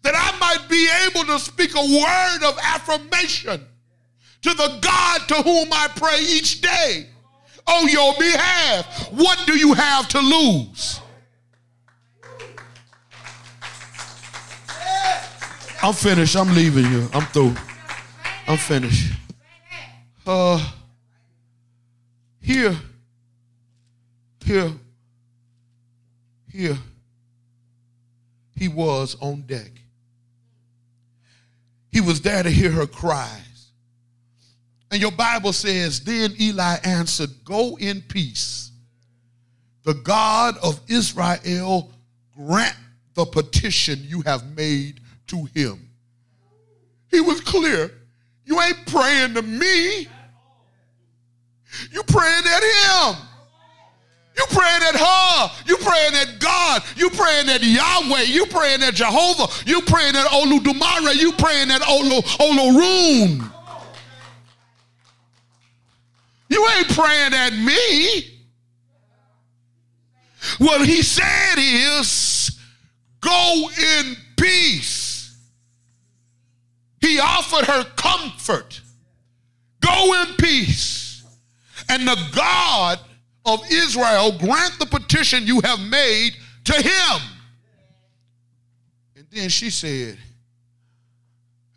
[0.02, 3.66] that I might be able to speak a word of affirmation
[4.42, 7.06] to the God to whom I pray each day
[7.66, 9.12] on your behalf.
[9.12, 11.00] What do you have to lose?
[15.82, 16.36] I'm finished.
[16.36, 17.08] I'm leaving you.
[17.12, 17.54] I'm through.
[18.50, 19.12] I'm finished.
[20.26, 20.72] Uh,
[22.40, 22.74] here,
[24.44, 24.72] here,
[26.50, 26.76] here,
[28.56, 29.70] he was on deck.
[31.92, 33.68] He was there to hear her cries.
[34.90, 38.72] And your Bible says, Then Eli answered, Go in peace.
[39.84, 41.92] The God of Israel
[42.36, 42.76] grant
[43.14, 45.88] the petition you have made to him.
[47.12, 47.92] He was clear.
[48.50, 50.08] You ain't praying to me.
[51.92, 53.16] You praying at him.
[54.36, 55.50] You praying at her.
[55.66, 56.82] You praying at God.
[56.96, 58.22] You praying at Yahweh.
[58.22, 59.46] You praying at Jehovah.
[59.66, 61.14] You praying at Oludumare.
[61.14, 63.52] You praying at Olo, Olorun.
[66.48, 68.40] You ain't praying at me.
[70.58, 72.58] What he said is,
[73.20, 75.10] go in peace.
[77.00, 77.84] He offered her
[78.20, 78.80] comfort.
[79.80, 81.24] Go in peace.
[81.88, 83.00] And the God
[83.44, 86.32] of Israel grant the petition you have made
[86.64, 87.20] to him.
[89.16, 90.18] And then she said,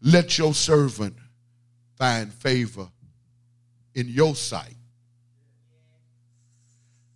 [0.02, 1.16] Let your servant
[1.98, 2.88] find favor
[3.96, 4.76] in your sight.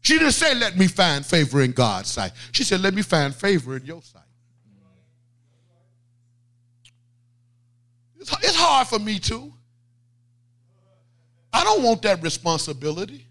[0.01, 2.31] She didn't say, Let me find favor in God's sight.
[2.53, 4.23] She said, Let me find favor in your sight.
[8.43, 9.53] It's, hard for me too.
[11.53, 13.25] I don't want that responsibility.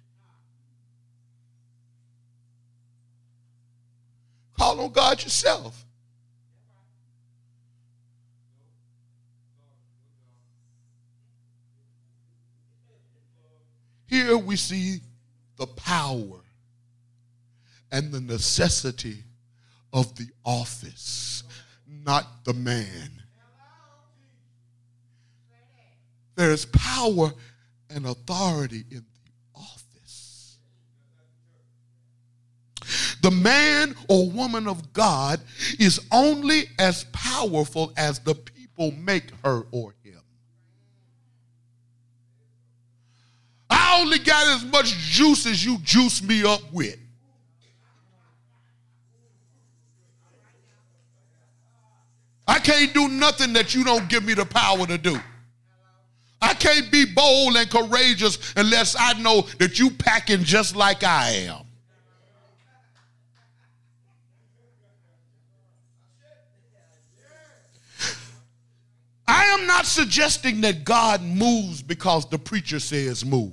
[4.59, 5.85] Call on God yourself.
[14.07, 15.01] Here we see
[15.57, 16.41] the power
[17.91, 19.25] and the necessity
[19.93, 21.43] of the office,
[21.87, 23.23] not the man.
[26.37, 27.33] There's power
[27.89, 30.59] and authority in the office.
[33.23, 35.41] The man or woman of God
[35.81, 40.21] is only as powerful as the people make her or him.
[43.71, 46.99] I only got as much juice as you juice me up with.
[52.47, 55.19] I can't do nothing that you don't give me the power to do.
[56.47, 61.31] I can't be bold and courageous unless I know that you packing just like I
[61.49, 61.67] am.
[69.27, 73.53] I am not suggesting that God moves because the preacher says move.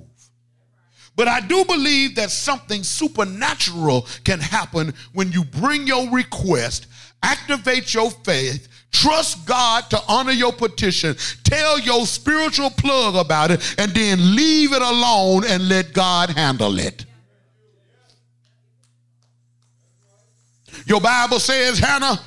[1.16, 6.86] But I do believe that something supernatural can happen when you bring your request,
[7.24, 13.74] activate your faith, trust God to honor your petition, tell your spiritual plug about it,
[13.76, 17.04] and then leave it alone and let God handle it.
[20.86, 22.20] Your Bible says Hannah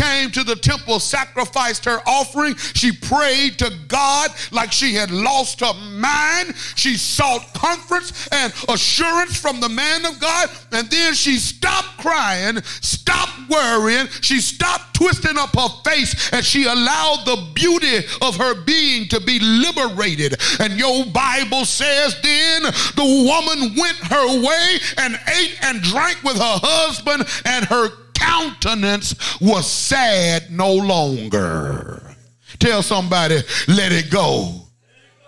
[0.00, 2.56] came to the temple, sacrificed her offering.
[2.56, 6.56] She prayed to God like she had lost her mind.
[6.74, 10.48] She sought comfort and assurance from the man of God.
[10.72, 14.06] And then she stopped crying, stopped worrying.
[14.22, 19.20] She stopped twisting up her face and she allowed the beauty of her being to
[19.20, 20.40] be liberated.
[20.60, 26.36] And your Bible says then the woman went her way and ate and drank with
[26.36, 27.90] her husband and her
[28.20, 32.02] countenance was sad no longer.
[32.58, 33.38] Tell somebody,
[33.68, 34.54] let it go.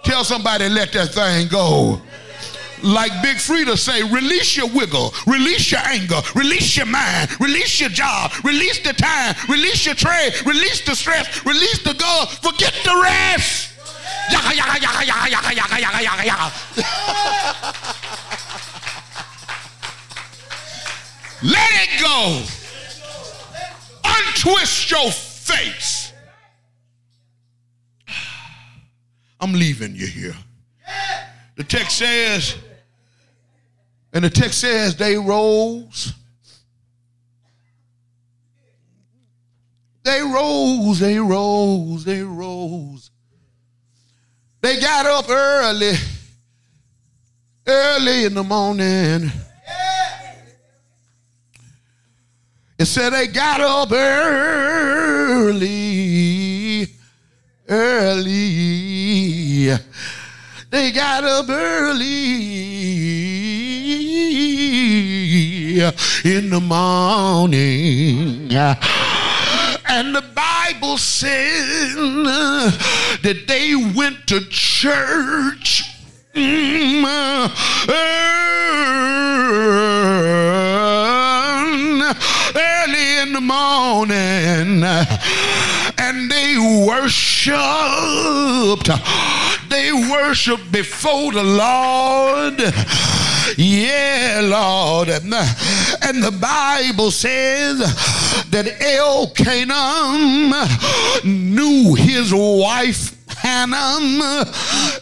[0.04, 2.00] Tell somebody, let that thing go.
[2.82, 7.90] Like Big Frida say, release your wiggle, release your anger, release your mind, release your
[7.90, 13.00] job, release the time, release your trade, release the stress, release the God, forget the
[13.02, 13.70] rest.
[14.32, 16.52] Yaka, yaka, yaka, yaka, yaka, yaka, yaka, yaka, yaka.
[21.44, 22.61] Let it go
[24.04, 26.12] untwist your face.
[29.40, 30.36] I'm leaving you here.
[31.56, 32.56] The text says,
[34.12, 36.14] and the text says they rose.
[40.04, 43.10] They rose, they rose, they rose.
[44.60, 45.94] They got up early,
[47.66, 49.30] early in the morning.
[52.82, 55.68] It said they got up early,
[57.68, 59.68] early.
[60.68, 62.02] They got up early
[66.24, 68.52] in the morning.
[69.88, 71.94] And the Bible said
[73.22, 75.84] that they went to church
[76.34, 77.04] mm,
[83.22, 84.82] in the morning
[85.96, 87.56] and they worshiped.
[89.68, 92.60] They worshiped before the Lord.
[93.56, 95.08] Yeah, Lord.
[95.08, 95.32] And
[96.22, 97.78] the Bible says
[98.50, 100.66] that Elkanah
[101.24, 104.46] knew his wife Hannah.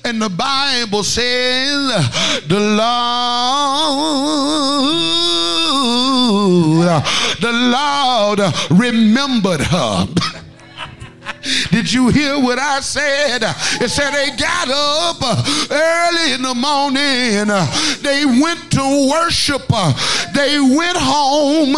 [0.04, 1.88] And the Bible says
[2.48, 2.80] the Lord,
[7.40, 8.40] the Lord
[8.70, 10.06] remembered her.
[11.70, 13.42] Did you hear what I said?
[13.80, 15.22] It said they got up
[15.70, 17.48] early in the morning.
[18.02, 19.66] They went to worship.
[20.34, 21.74] They went home,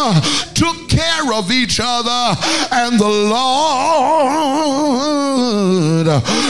[0.53, 2.35] took care of each other,
[2.71, 4.33] and the Lord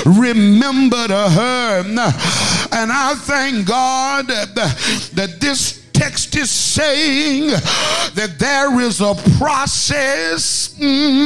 [0.05, 1.83] remembered her.
[1.85, 11.25] And I thank God that this text is saying that there is a process mm,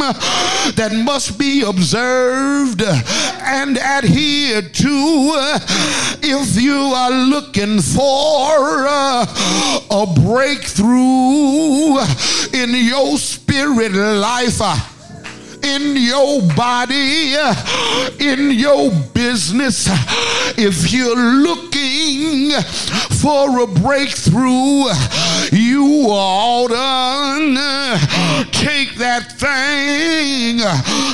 [0.76, 5.34] that must be observed and adhered to
[6.22, 8.86] if you are looking for
[9.90, 11.98] a breakthrough
[12.54, 14.97] in your spirit life.
[15.64, 17.36] In your body,
[18.20, 19.88] in your business,
[20.58, 22.52] if you're looking
[23.22, 24.86] for a breakthrough,
[25.52, 30.60] you ought to take that thing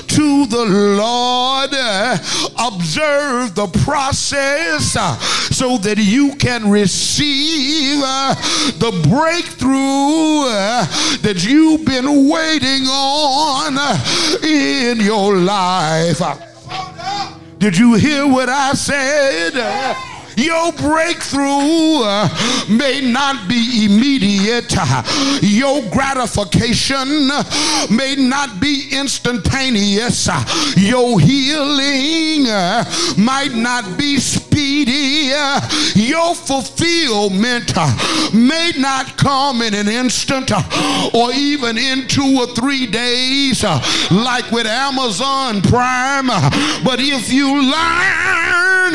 [0.08, 0.66] to the
[0.98, 1.74] Lord.
[2.60, 4.94] Observe the process
[5.56, 8.00] so that you can receive
[8.80, 9.74] the breakthrough
[11.22, 13.76] that you've been waiting on
[14.42, 16.22] in your life.
[17.58, 20.13] Did you hear what I said?
[20.36, 22.28] Your breakthrough uh,
[22.70, 24.74] may not be immediate.
[25.42, 27.44] Your gratification uh,
[27.90, 30.28] may not be instantaneous.
[30.78, 32.84] Your healing uh,
[33.18, 35.32] might not be speedy.
[35.96, 37.76] Your fulfillment
[38.34, 40.52] may not come in an instant
[41.14, 43.64] or even in two or three days,
[44.12, 46.28] like with Amazon Prime.
[46.84, 48.94] But if you learn,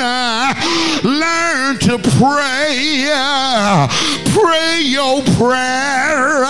[1.28, 3.09] learn to pray,
[4.32, 6.44] pray your prayer.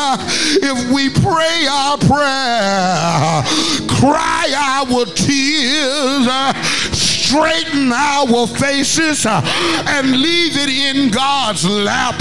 [0.60, 3.42] If we pray our prayer,
[3.88, 6.28] cry our tears,
[6.92, 12.20] straighten our faces and leave it in God's lap.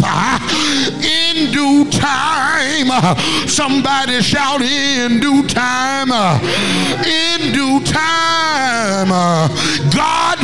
[1.04, 2.90] In due time,
[3.48, 6.12] somebody shout in due time.
[7.06, 9.10] In due time,
[9.96, 10.37] God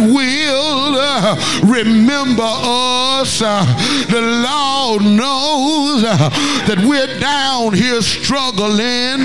[1.63, 3.39] remember us.
[3.39, 9.23] The Lord knows that we're down here struggling.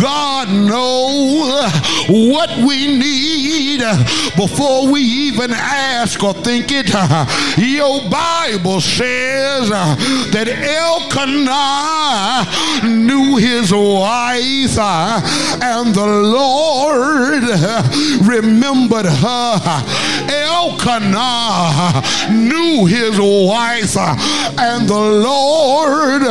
[0.00, 1.72] God knows
[2.08, 3.80] what we need
[4.36, 6.88] before we even ask or think it.
[7.58, 11.62] Your Bible says that Elkanah
[12.88, 17.42] knew his wife and the Lord
[18.26, 20.21] remembered her.
[20.30, 23.96] Elkanah knew his wife
[24.58, 26.22] and the Lord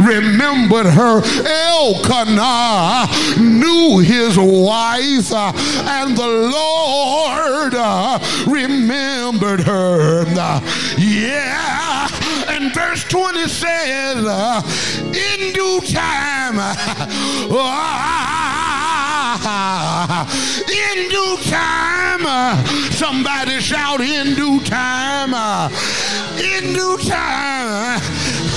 [0.00, 1.22] remembered her.
[1.46, 3.06] Elkanah
[3.38, 7.74] knew his wife and the Lord
[8.46, 10.24] remembered her.
[10.96, 12.08] Yeah.
[12.48, 14.18] And verse 20 says,
[15.04, 16.56] in due time,
[17.50, 18.37] oh,
[20.68, 25.70] in due time, uh, somebody shout, in due time, uh,
[26.38, 27.98] in due time, uh,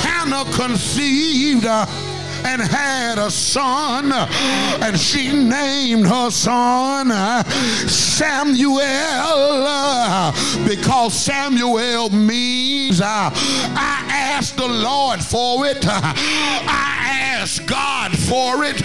[0.03, 1.65] Hannah conceived.
[2.45, 4.11] And had a son,
[4.81, 7.43] and she named her son uh,
[7.87, 10.31] Samuel uh,
[10.67, 15.85] because Samuel means uh, I asked the Lord for it.
[15.87, 17.01] I
[17.41, 18.79] asked God for it.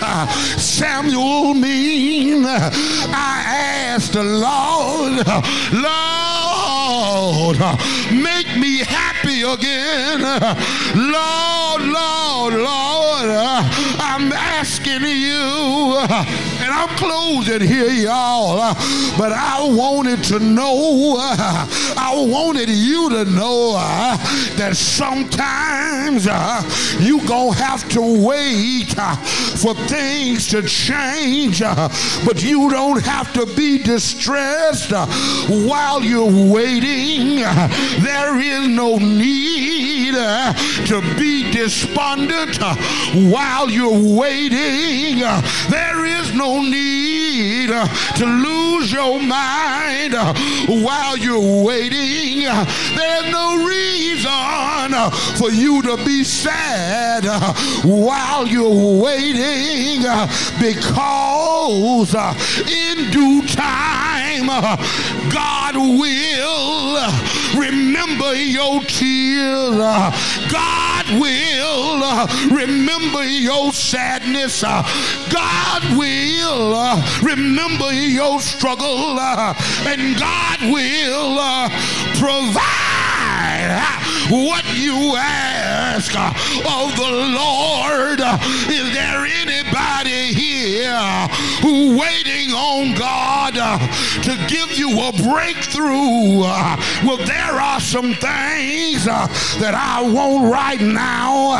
[0.58, 5.26] Samuel means I asked the Lord,
[5.72, 7.58] Lord,
[8.12, 10.20] make me happy again.
[10.94, 13.30] Lord, Lord, Lord,
[13.98, 18.74] I'm asking you, and I'm closing here, y'all, uh,
[19.16, 21.66] but I wanted to know, uh,
[21.96, 24.16] I wanted you to know uh,
[24.56, 26.62] that sometimes uh,
[26.98, 31.88] you gonna have to wait uh, for things to change, uh,
[32.24, 37.36] but you don't have to be distressed while you're waiting.
[38.02, 42.58] There is no need to be despondent
[43.30, 45.18] while you're waiting.
[45.70, 50.14] There is no need uh, to lose your mind
[50.84, 52.44] while you're waiting.
[52.44, 53.86] There's no reason
[55.36, 57.24] for you to be sad
[57.84, 60.02] while you're waiting
[60.60, 64.46] because in due time
[65.30, 66.96] God will
[67.60, 69.76] remember your tears.
[70.50, 72.26] God will
[72.56, 74.62] remember your sadness.
[74.62, 79.18] God will uh, remember your struggle.
[79.18, 79.54] uh,
[79.86, 81.68] and God will uh,
[82.18, 82.95] provide
[84.30, 88.20] what you ask of the Lord.
[88.70, 91.28] Is there anybody here
[91.62, 93.54] who waiting on God
[94.22, 96.40] to give you a breakthrough?
[97.04, 101.56] Well, there are some things that I want right now.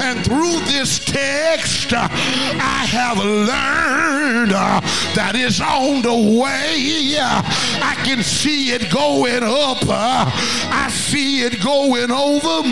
[0.00, 7.16] And through this text, I have learned that it's on the way.
[7.20, 9.78] I can see it going up.
[9.88, 12.62] I see it going over.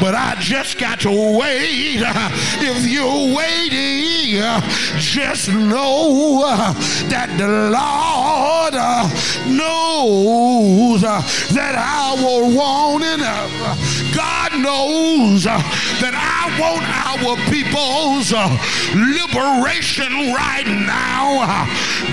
[0.00, 2.02] But I just got to wait.
[2.02, 4.40] If you're waiting,
[4.98, 6.40] just know
[7.08, 8.74] that the Lord
[9.48, 13.76] knows that our want uh,
[14.14, 18.32] God knows that I want our people's
[18.94, 21.66] liberation right now.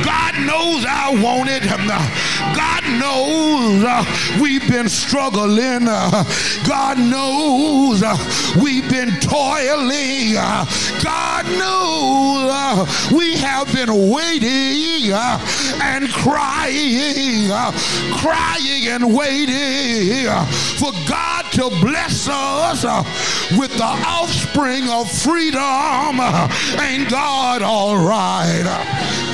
[0.03, 1.63] God knows I want it.
[2.55, 3.83] God knows
[4.41, 5.78] we've been struggling.
[5.87, 6.23] Uh,
[6.67, 8.15] God knows uh,
[8.61, 10.35] we've been toiling.
[10.37, 10.65] Uh,
[11.03, 15.39] God knows uh, we have been waiting uh,
[15.81, 17.71] and crying, uh,
[18.17, 20.25] crying and waiting
[20.77, 22.83] for God to bless us
[23.57, 26.19] with the offspring of freedom.
[26.79, 28.63] Ain't God all right?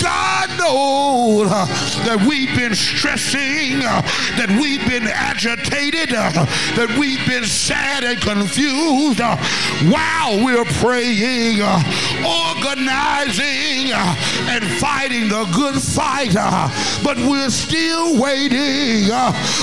[0.01, 1.49] God knows
[2.05, 9.37] that we've been stressing, that we've been agitated, that we've been sad and confused uh,
[9.89, 11.79] while we're praying, uh,
[12.51, 14.15] organizing, uh,
[14.49, 16.33] and fighting the good fight.
[17.03, 19.11] But we're still waiting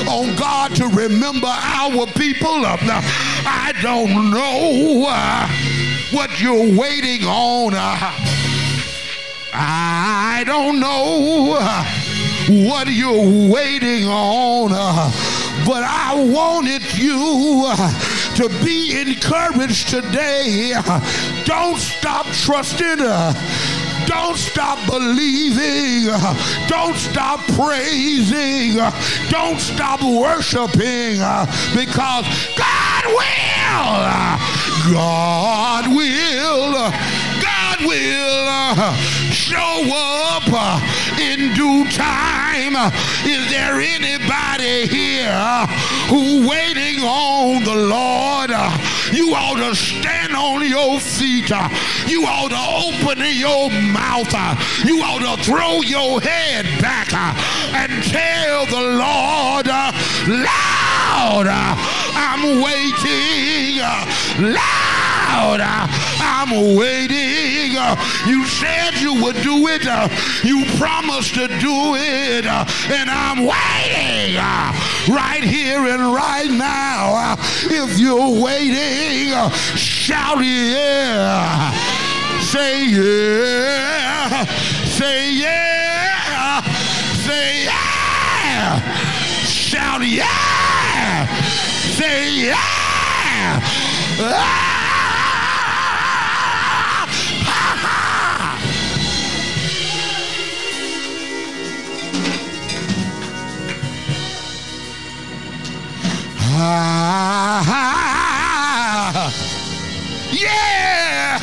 [0.09, 2.65] on God to remember our people.
[2.65, 5.07] I don't know
[6.17, 7.73] what you're waiting on.
[9.55, 11.59] I don't know
[12.49, 14.71] what you're waiting on,
[15.67, 20.73] but I wanted you uh, to be encouraged today.
[21.45, 23.01] Don't stop trusting.
[23.01, 23.33] uh,
[24.07, 26.11] Don't stop believing.
[26.13, 26.35] uh,
[26.69, 28.77] Don't stop praising.
[29.31, 31.19] Don't stop worshiping
[31.75, 32.27] because
[32.57, 34.93] God will.
[34.93, 36.91] God will.
[37.43, 38.95] God will
[39.33, 40.43] show up
[41.21, 42.77] in due time.
[43.25, 45.67] Is there anybody here
[46.09, 48.51] who waiting on the Lord?
[49.13, 51.51] You ought to stand on your feet.
[52.09, 54.33] You ought to open your mouth.
[54.85, 63.79] You ought to throw your head back and tell the Lord, loud, I'm waiting.
[64.39, 65.61] Loud,
[66.35, 67.73] I'm waiting.
[68.27, 69.85] You said you would do it.
[70.43, 72.47] You promised to do it.
[72.47, 74.73] And I'm waiting uh,
[75.15, 77.13] right here and right now.
[77.15, 81.71] Uh, If you're waiting, uh, shout yeah.
[82.41, 84.45] Say yeah.
[84.89, 86.63] Say yeah.
[87.27, 88.81] Say yeah.
[89.45, 91.27] Shout yeah.
[91.99, 93.61] Say yeah.
[94.25, 94.82] Ah!
[106.55, 107.73] Ah,
[110.33, 111.39] yeah.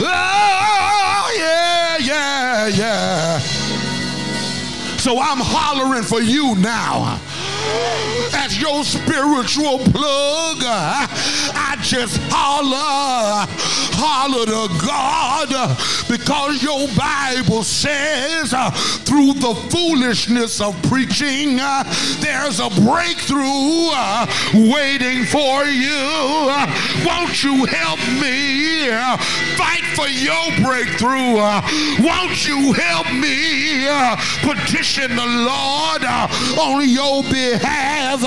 [0.00, 3.38] Oh, yeah, yeah, yeah.
[4.98, 7.18] So I'm hollering for you now.
[8.34, 13.48] As your spiritual plug, I just holler,
[13.96, 18.70] holler to God because your Bible says uh,
[19.08, 21.84] through the foolishness of preaching, uh,
[22.20, 26.52] there's a breakthrough uh, waiting for you.
[27.08, 29.16] Won't you help me uh,
[29.56, 31.40] fight for your breakthrough?
[32.04, 36.28] Won't you help me uh, petition the Lord uh,
[36.60, 38.20] on your behalf?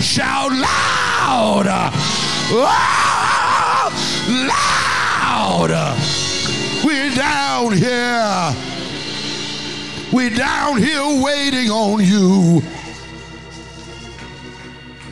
[0.00, 2.31] Shout loud!
[4.30, 5.70] Loud!
[6.84, 8.54] We're down here.
[10.12, 12.62] We're down here waiting on you.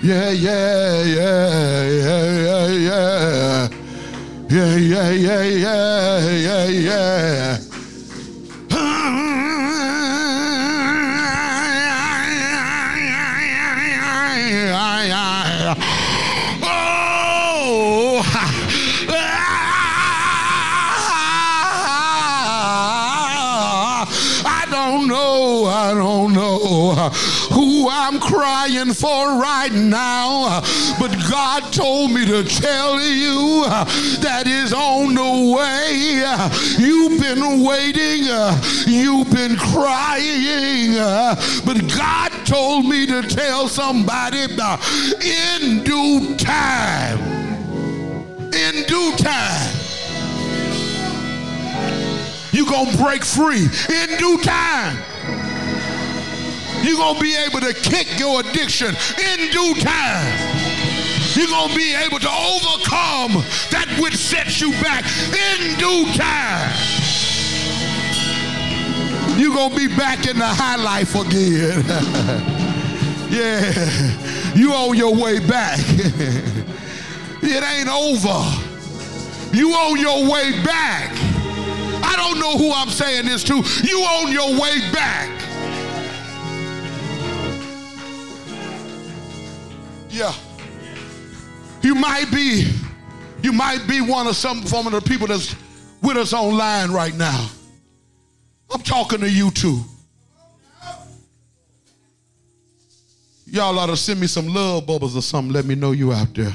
[0.03, 3.69] Yeah, yeah, yeah, yeah, yeah, yeah.
[4.49, 7.59] Yeah, yeah, yeah, yeah, yeah, yeah.
[27.91, 30.61] I'm crying for right now.
[30.99, 33.65] But God told me to tell you
[34.21, 36.23] that is on the way.
[36.79, 38.25] You've been waiting,
[38.87, 40.95] you've been crying,
[41.65, 47.19] but God told me to tell somebody in due time.
[48.53, 49.77] In due time.
[52.53, 54.99] You're going to break free in due time.
[56.91, 60.27] You're going to be able to kick your addiction in due time.
[61.37, 66.75] You're going to be able to overcome that which sets you back in due time.
[69.39, 71.85] You're going to be back in the high life again.
[73.31, 75.79] yeah, you on your way back.
[77.41, 78.43] it ain't over.
[79.57, 81.13] You on your way back.
[82.03, 83.63] I don't know who I'm saying this to.
[83.87, 85.40] You on your way back.
[90.21, 90.35] Yeah.
[91.81, 92.71] You might be,
[93.43, 95.57] you might be one of some form of the people that's
[96.03, 97.49] with us online right now.
[98.71, 99.81] I'm talking to you too.
[103.47, 105.55] Y'all ought to send me some love bubbles or something.
[105.55, 106.55] Let me know you out there.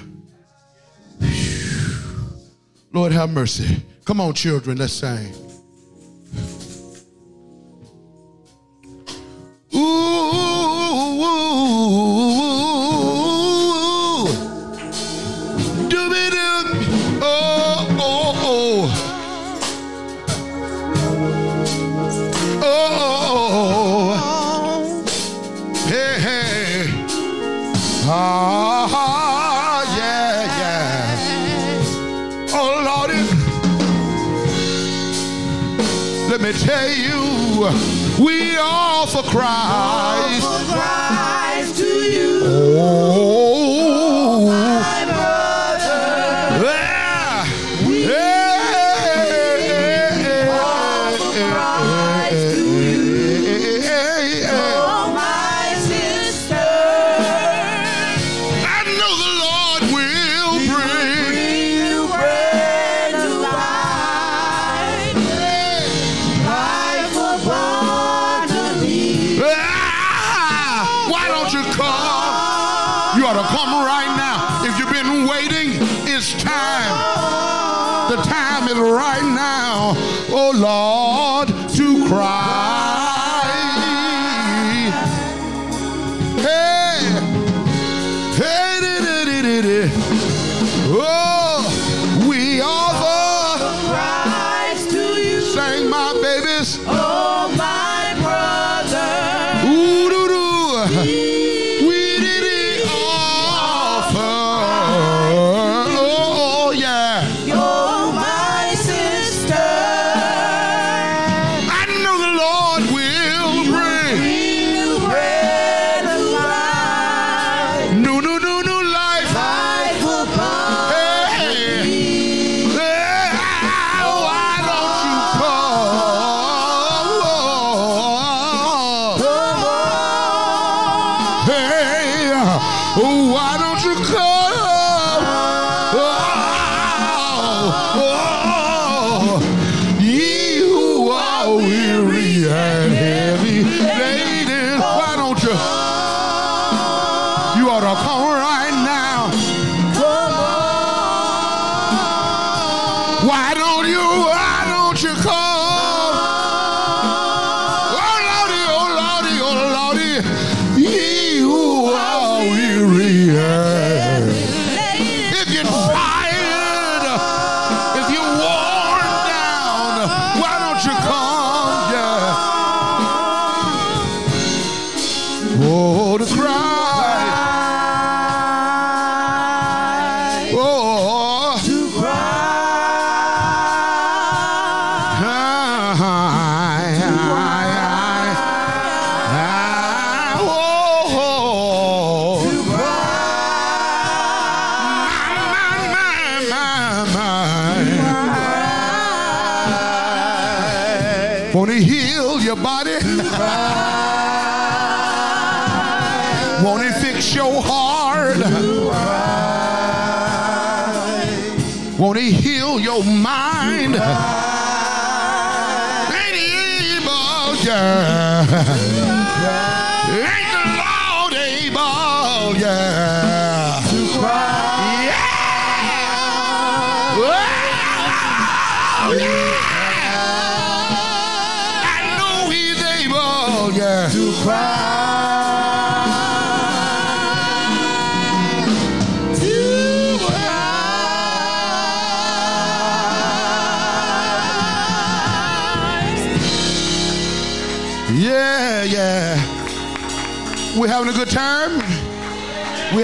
[2.93, 3.83] Lord have mercy.
[4.05, 5.44] Come on, children, let's sing.
[39.15, 40.04] Offer Christ.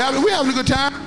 [0.01, 1.00] Having we having a good time.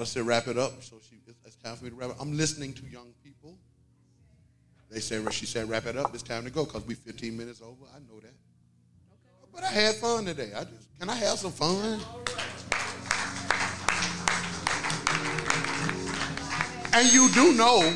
[0.00, 2.16] Daughter said wrap it up, so she, it's, time for me to wrap it.
[2.18, 3.58] I'm listening to young people.
[4.90, 6.14] They said she said wrap it up.
[6.14, 7.84] It's time to go because we 15 minutes over.
[7.94, 8.32] I know that.
[9.52, 10.52] But I had fun today.
[10.56, 12.00] I just can I have some fun?
[16.94, 17.94] And you do know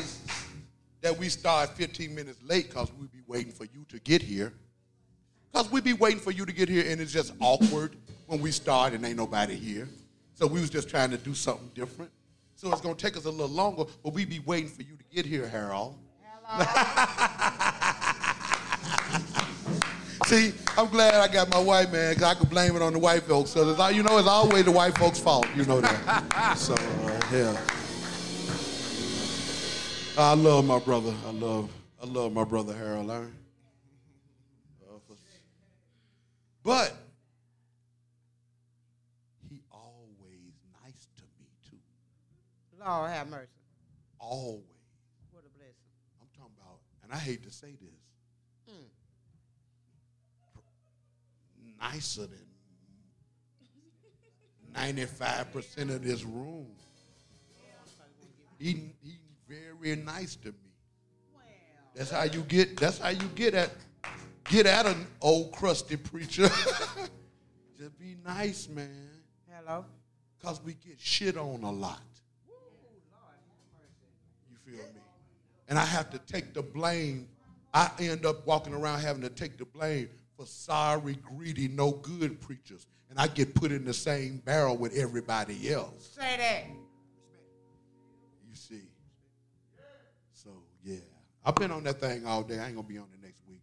[1.01, 4.53] that we start 15 minutes late because we be waiting for you to get here.
[5.51, 7.95] Because we be waiting for you to get here and it's just awkward
[8.27, 9.89] when we start and ain't nobody here.
[10.35, 12.11] So we was just trying to do something different.
[12.55, 15.03] So it's gonna take us a little longer, but we be waiting for you to
[15.15, 15.97] get here, Harold.
[20.25, 22.99] See, I'm glad I got my white man because I could blame it on the
[22.99, 23.51] white folks.
[23.51, 25.45] So it's, all- you know, it's always the white folks' fault.
[25.55, 26.55] You know that.
[26.57, 27.55] so uh, yeah.
[30.17, 31.13] I love my brother.
[31.27, 31.69] I love,
[32.01, 33.09] I love my brother Harold.
[33.11, 33.21] Uh,
[36.63, 36.93] but
[39.49, 40.53] he always
[40.83, 41.77] nice to me too.
[42.85, 43.47] Lord have mercy.
[44.19, 44.63] Always.
[45.31, 45.75] What a blessing.
[46.21, 48.89] I'm talking about, and I hate to say this, mm.
[51.79, 52.45] nicer than
[54.75, 56.67] 95% of this room.
[58.59, 59.17] He, he
[59.47, 60.53] very nice to me.
[61.93, 62.77] That's how you get.
[62.77, 63.71] That's how you get at
[64.49, 66.49] get at an old crusty preacher.
[67.77, 69.09] Just be nice, man.
[69.49, 69.85] Hello.
[70.41, 72.01] Cause we get shit on a lot.
[75.67, 77.27] And I have to take the blame.
[77.73, 82.39] I end up walking around having to take the blame for sorry, greedy, no good
[82.41, 82.87] preachers.
[83.09, 86.15] And I get put in the same barrel with everybody else.
[86.17, 86.63] Say that.
[88.49, 88.81] You see.
[90.33, 90.49] So
[90.83, 90.97] yeah.
[91.45, 92.59] I've been on that thing all day.
[92.59, 93.61] I ain't gonna be on it next week.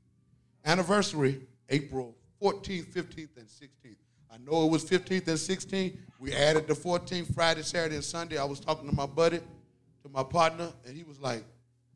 [0.64, 3.96] Anniversary, April 14th, 15th, and 16th.
[4.32, 5.96] I know it was 15th and 16th.
[6.18, 8.38] We added the 14th, Friday, Saturday, and Sunday.
[8.38, 11.44] I was talking to my buddy, to my partner, and he was like,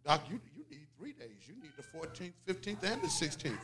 [0.07, 1.49] Doc, you, you need three days.
[1.49, 3.59] You need the 14th, 15th, and the 16th.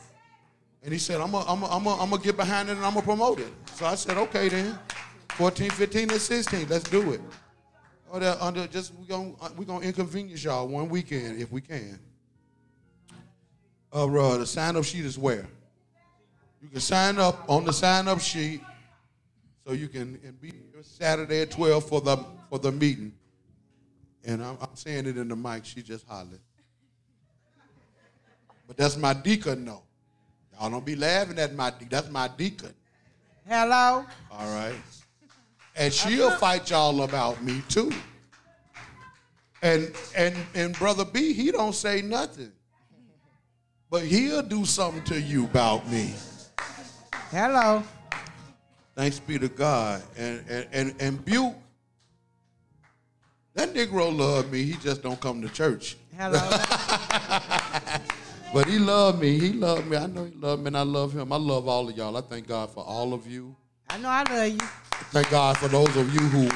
[0.82, 3.02] And he said, I'm going I'm I'm I'm to get behind it and I'm going
[3.02, 3.52] to promote it.
[3.76, 4.76] So I said, okay then.
[5.36, 6.68] 14, 15, and 16.
[6.68, 7.20] Let's do it.
[8.12, 11.98] The, under just we're gonna we gonna inconvenience y'all one weekend if we can.
[13.90, 15.46] Uh, uh, the sign up sheet is where?
[16.60, 18.60] You can sign up on the sign up sheet
[19.66, 20.52] so you can and be
[20.82, 22.18] Saturday at 12 for the
[22.50, 23.14] for the meeting.
[24.24, 26.40] And I'm, I'm saying it in the mic, she just hollered.
[28.66, 29.82] But that's my deacon, though.
[30.54, 32.72] Y'all don't be laughing at my de- that's my deacon.
[33.46, 34.06] Hello.
[34.30, 34.76] All right.
[35.74, 36.36] And she'll uh-huh.
[36.36, 37.92] fight y'all about me too.
[39.62, 42.52] And and and brother B, he don't say nothing.
[43.90, 46.14] But he'll do something to you about me.
[47.30, 47.82] Hello.
[48.94, 50.02] Thanks be to God.
[50.16, 51.54] And and and, and Buke,
[53.54, 54.62] that Negro love me.
[54.62, 55.96] He just don't come to church.
[56.16, 56.40] Hello.
[58.52, 59.38] But he loved me.
[59.38, 59.96] He loved me.
[59.96, 61.32] I know he loved me and I love him.
[61.32, 62.14] I love all of y'all.
[62.18, 63.56] I thank God for all of you.
[63.88, 64.58] I know I love you.
[65.10, 66.50] Thank God for those of you who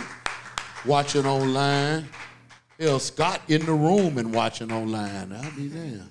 [0.85, 2.06] watching online.
[2.78, 5.32] Hell, Scott in the room and watching online.
[5.32, 6.10] I'll be damned.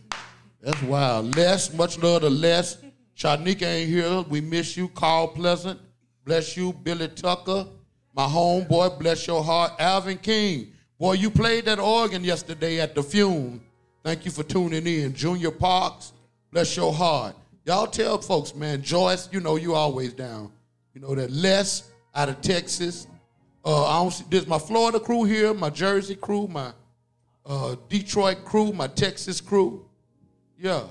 [0.60, 1.36] That's wild.
[1.36, 2.78] Les, much love to Les.
[3.16, 4.22] Shanika ain't here.
[4.28, 4.88] We miss you.
[4.88, 5.80] Carl Pleasant.
[6.24, 6.74] Bless you.
[6.74, 7.68] Billy Tucker.
[8.16, 9.74] My homeboy, bless your heart.
[9.78, 10.74] Alvin King.
[10.98, 13.62] Boy, you played that organ yesterday at the Fume.
[14.04, 15.14] Thank you for tuning in.
[15.14, 16.14] Junior Parks,
[16.52, 17.36] bless your heart.
[17.66, 20.52] Y'all tell folks, man, Joyce, you know you always down.
[20.94, 23.08] You know that Les out of Texas.
[23.66, 26.72] Uh, I don't see, there's my Florida crew here, my Jersey crew, my
[27.46, 29.86] uh, Detroit crew, my Texas crew.
[30.58, 30.84] Yeah.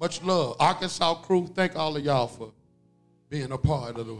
[0.00, 0.56] Much love.
[0.60, 2.52] Arkansas crew, thank all of y'all for
[3.30, 4.16] being a part of the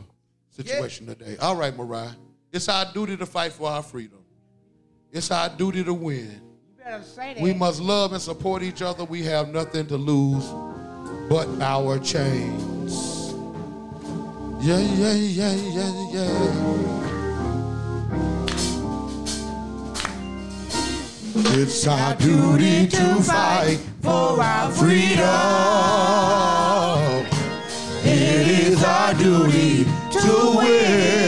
[0.50, 1.36] situation today.
[1.40, 2.10] All right, Mariah.
[2.52, 4.17] It's our duty to fight for our freedom.
[5.10, 6.40] It's our duty to win.
[6.76, 7.42] You better say that.
[7.42, 9.04] We must love and support each other.
[9.04, 10.44] We have nothing to lose
[11.30, 13.32] but our chains.
[14.60, 16.84] Yeah, yeah, yeah, yeah, yeah.
[21.60, 25.24] It's our duty to fight for our freedom.
[28.04, 31.27] It is our duty to win.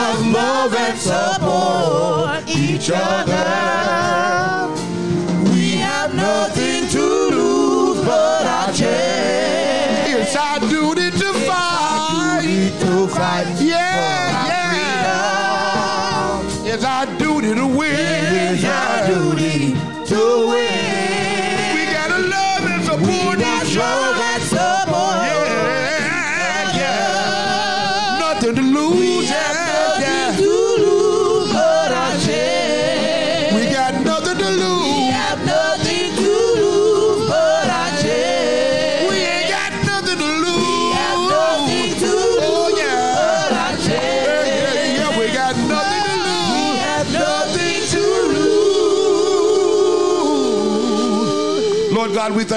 [0.00, 3.44] We love and support each other.
[5.52, 6.59] We have nothing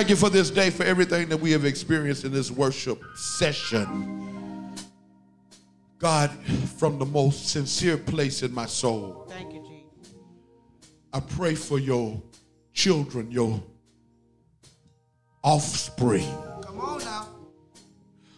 [0.04, 4.76] thank you for this day, for everything that we have experienced in this worship session.
[5.98, 6.30] God,
[6.78, 10.14] from the most sincere place in my soul, Thank you, Jesus.
[11.14, 12.22] I pray for your
[12.74, 13.64] children, your
[15.42, 16.28] offspring.
[16.62, 17.30] Come on now.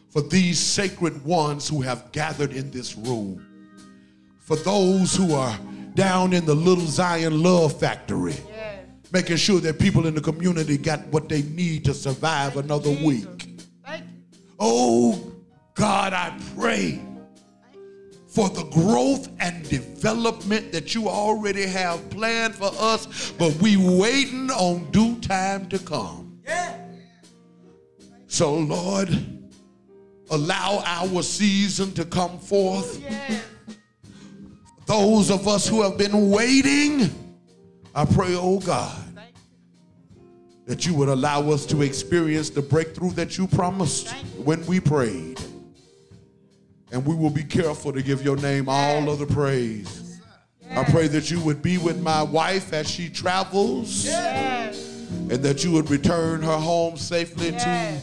[0.10, 3.44] for these sacred ones who have gathered in this room,
[4.38, 5.58] for those who are
[5.96, 8.36] down in the Little Zion Love Factory,
[9.16, 13.48] making sure that people in the community got what they need to survive another week.
[13.86, 14.40] Thank you.
[14.60, 15.32] Oh
[15.74, 17.02] God, I pray
[18.28, 24.52] for the growth and development that you already have planned for us, but we waiting
[24.52, 26.42] on due time to come.
[26.46, 26.76] Yeah.
[28.28, 29.08] So Lord,
[30.30, 33.02] allow our season to come forth.
[33.02, 33.42] Oh,
[34.88, 37.10] Those of us who have been waiting,
[37.96, 39.04] I pray, oh God,
[40.66, 45.40] that you would allow us to experience the breakthrough that you promised when we prayed.
[46.92, 50.20] And we will be careful to give your name all of the praise.
[50.72, 55.72] I pray that you would be with my wife as she travels and that you
[55.72, 58.02] would return her home safely to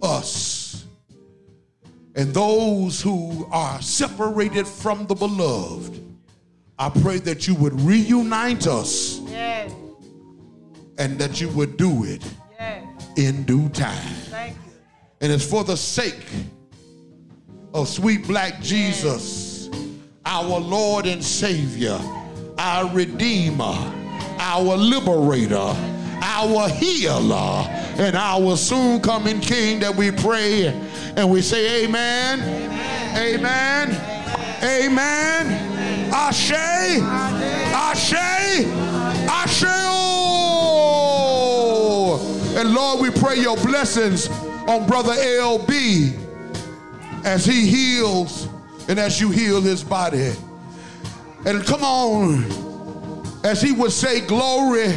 [0.00, 0.86] us.
[2.14, 6.00] And those who are separated from the beloved,
[6.78, 9.20] I pray that you would reunite us.
[10.98, 12.22] And that you would do it
[12.58, 12.84] Yes.
[13.16, 14.14] in due time.
[14.30, 14.72] Thank you.
[15.20, 16.24] And it's for the sake
[17.72, 19.68] of sweet black Jesus,
[20.24, 21.98] our Lord and Savior,
[22.58, 23.74] our Redeemer,
[24.38, 25.74] our Liberator,
[26.22, 27.66] our Healer,
[27.98, 30.66] and our soon coming King that we pray
[31.16, 32.40] and we say, Amen,
[33.16, 33.90] Amen,
[34.62, 36.52] Amen, Ashe,
[37.72, 38.14] Ashe,
[39.28, 39.93] Ashe.
[42.56, 44.28] And Lord, we pray your blessings
[44.68, 46.16] on Brother LB
[47.24, 48.48] as he heals
[48.88, 50.32] and as you heal his body.
[51.44, 52.44] And come on,
[53.42, 54.94] as he would say, glory,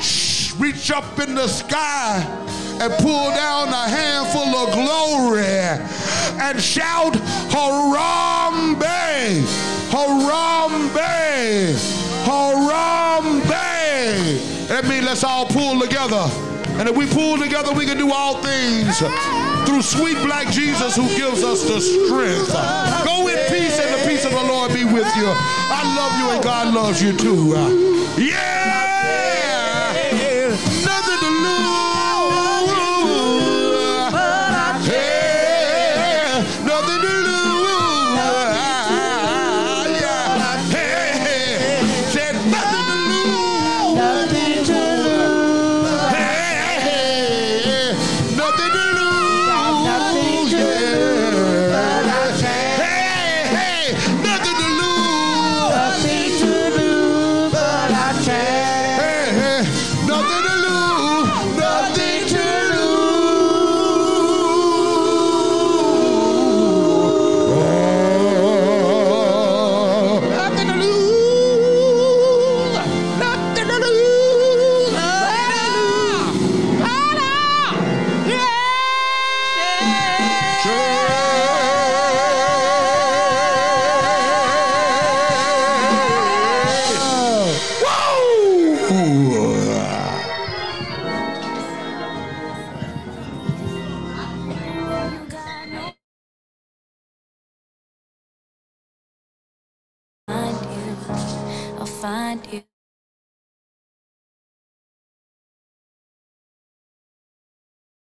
[0.00, 2.22] shh, reach up in the sky
[2.80, 5.44] and pull down a handful of glory
[6.40, 7.12] and shout,
[7.52, 8.80] Harambe,
[9.90, 11.74] Harambe,
[12.24, 13.54] Harambe.
[14.68, 16.53] That means let's all pull together.
[16.76, 18.98] And if we pull together, we can do all things
[19.66, 22.52] through sweet black Jesus who gives us the strength.
[23.04, 25.26] Go in peace and the peace of the Lord be with you.
[25.26, 27.54] I love you and God loves you too.
[28.20, 28.63] Yeah!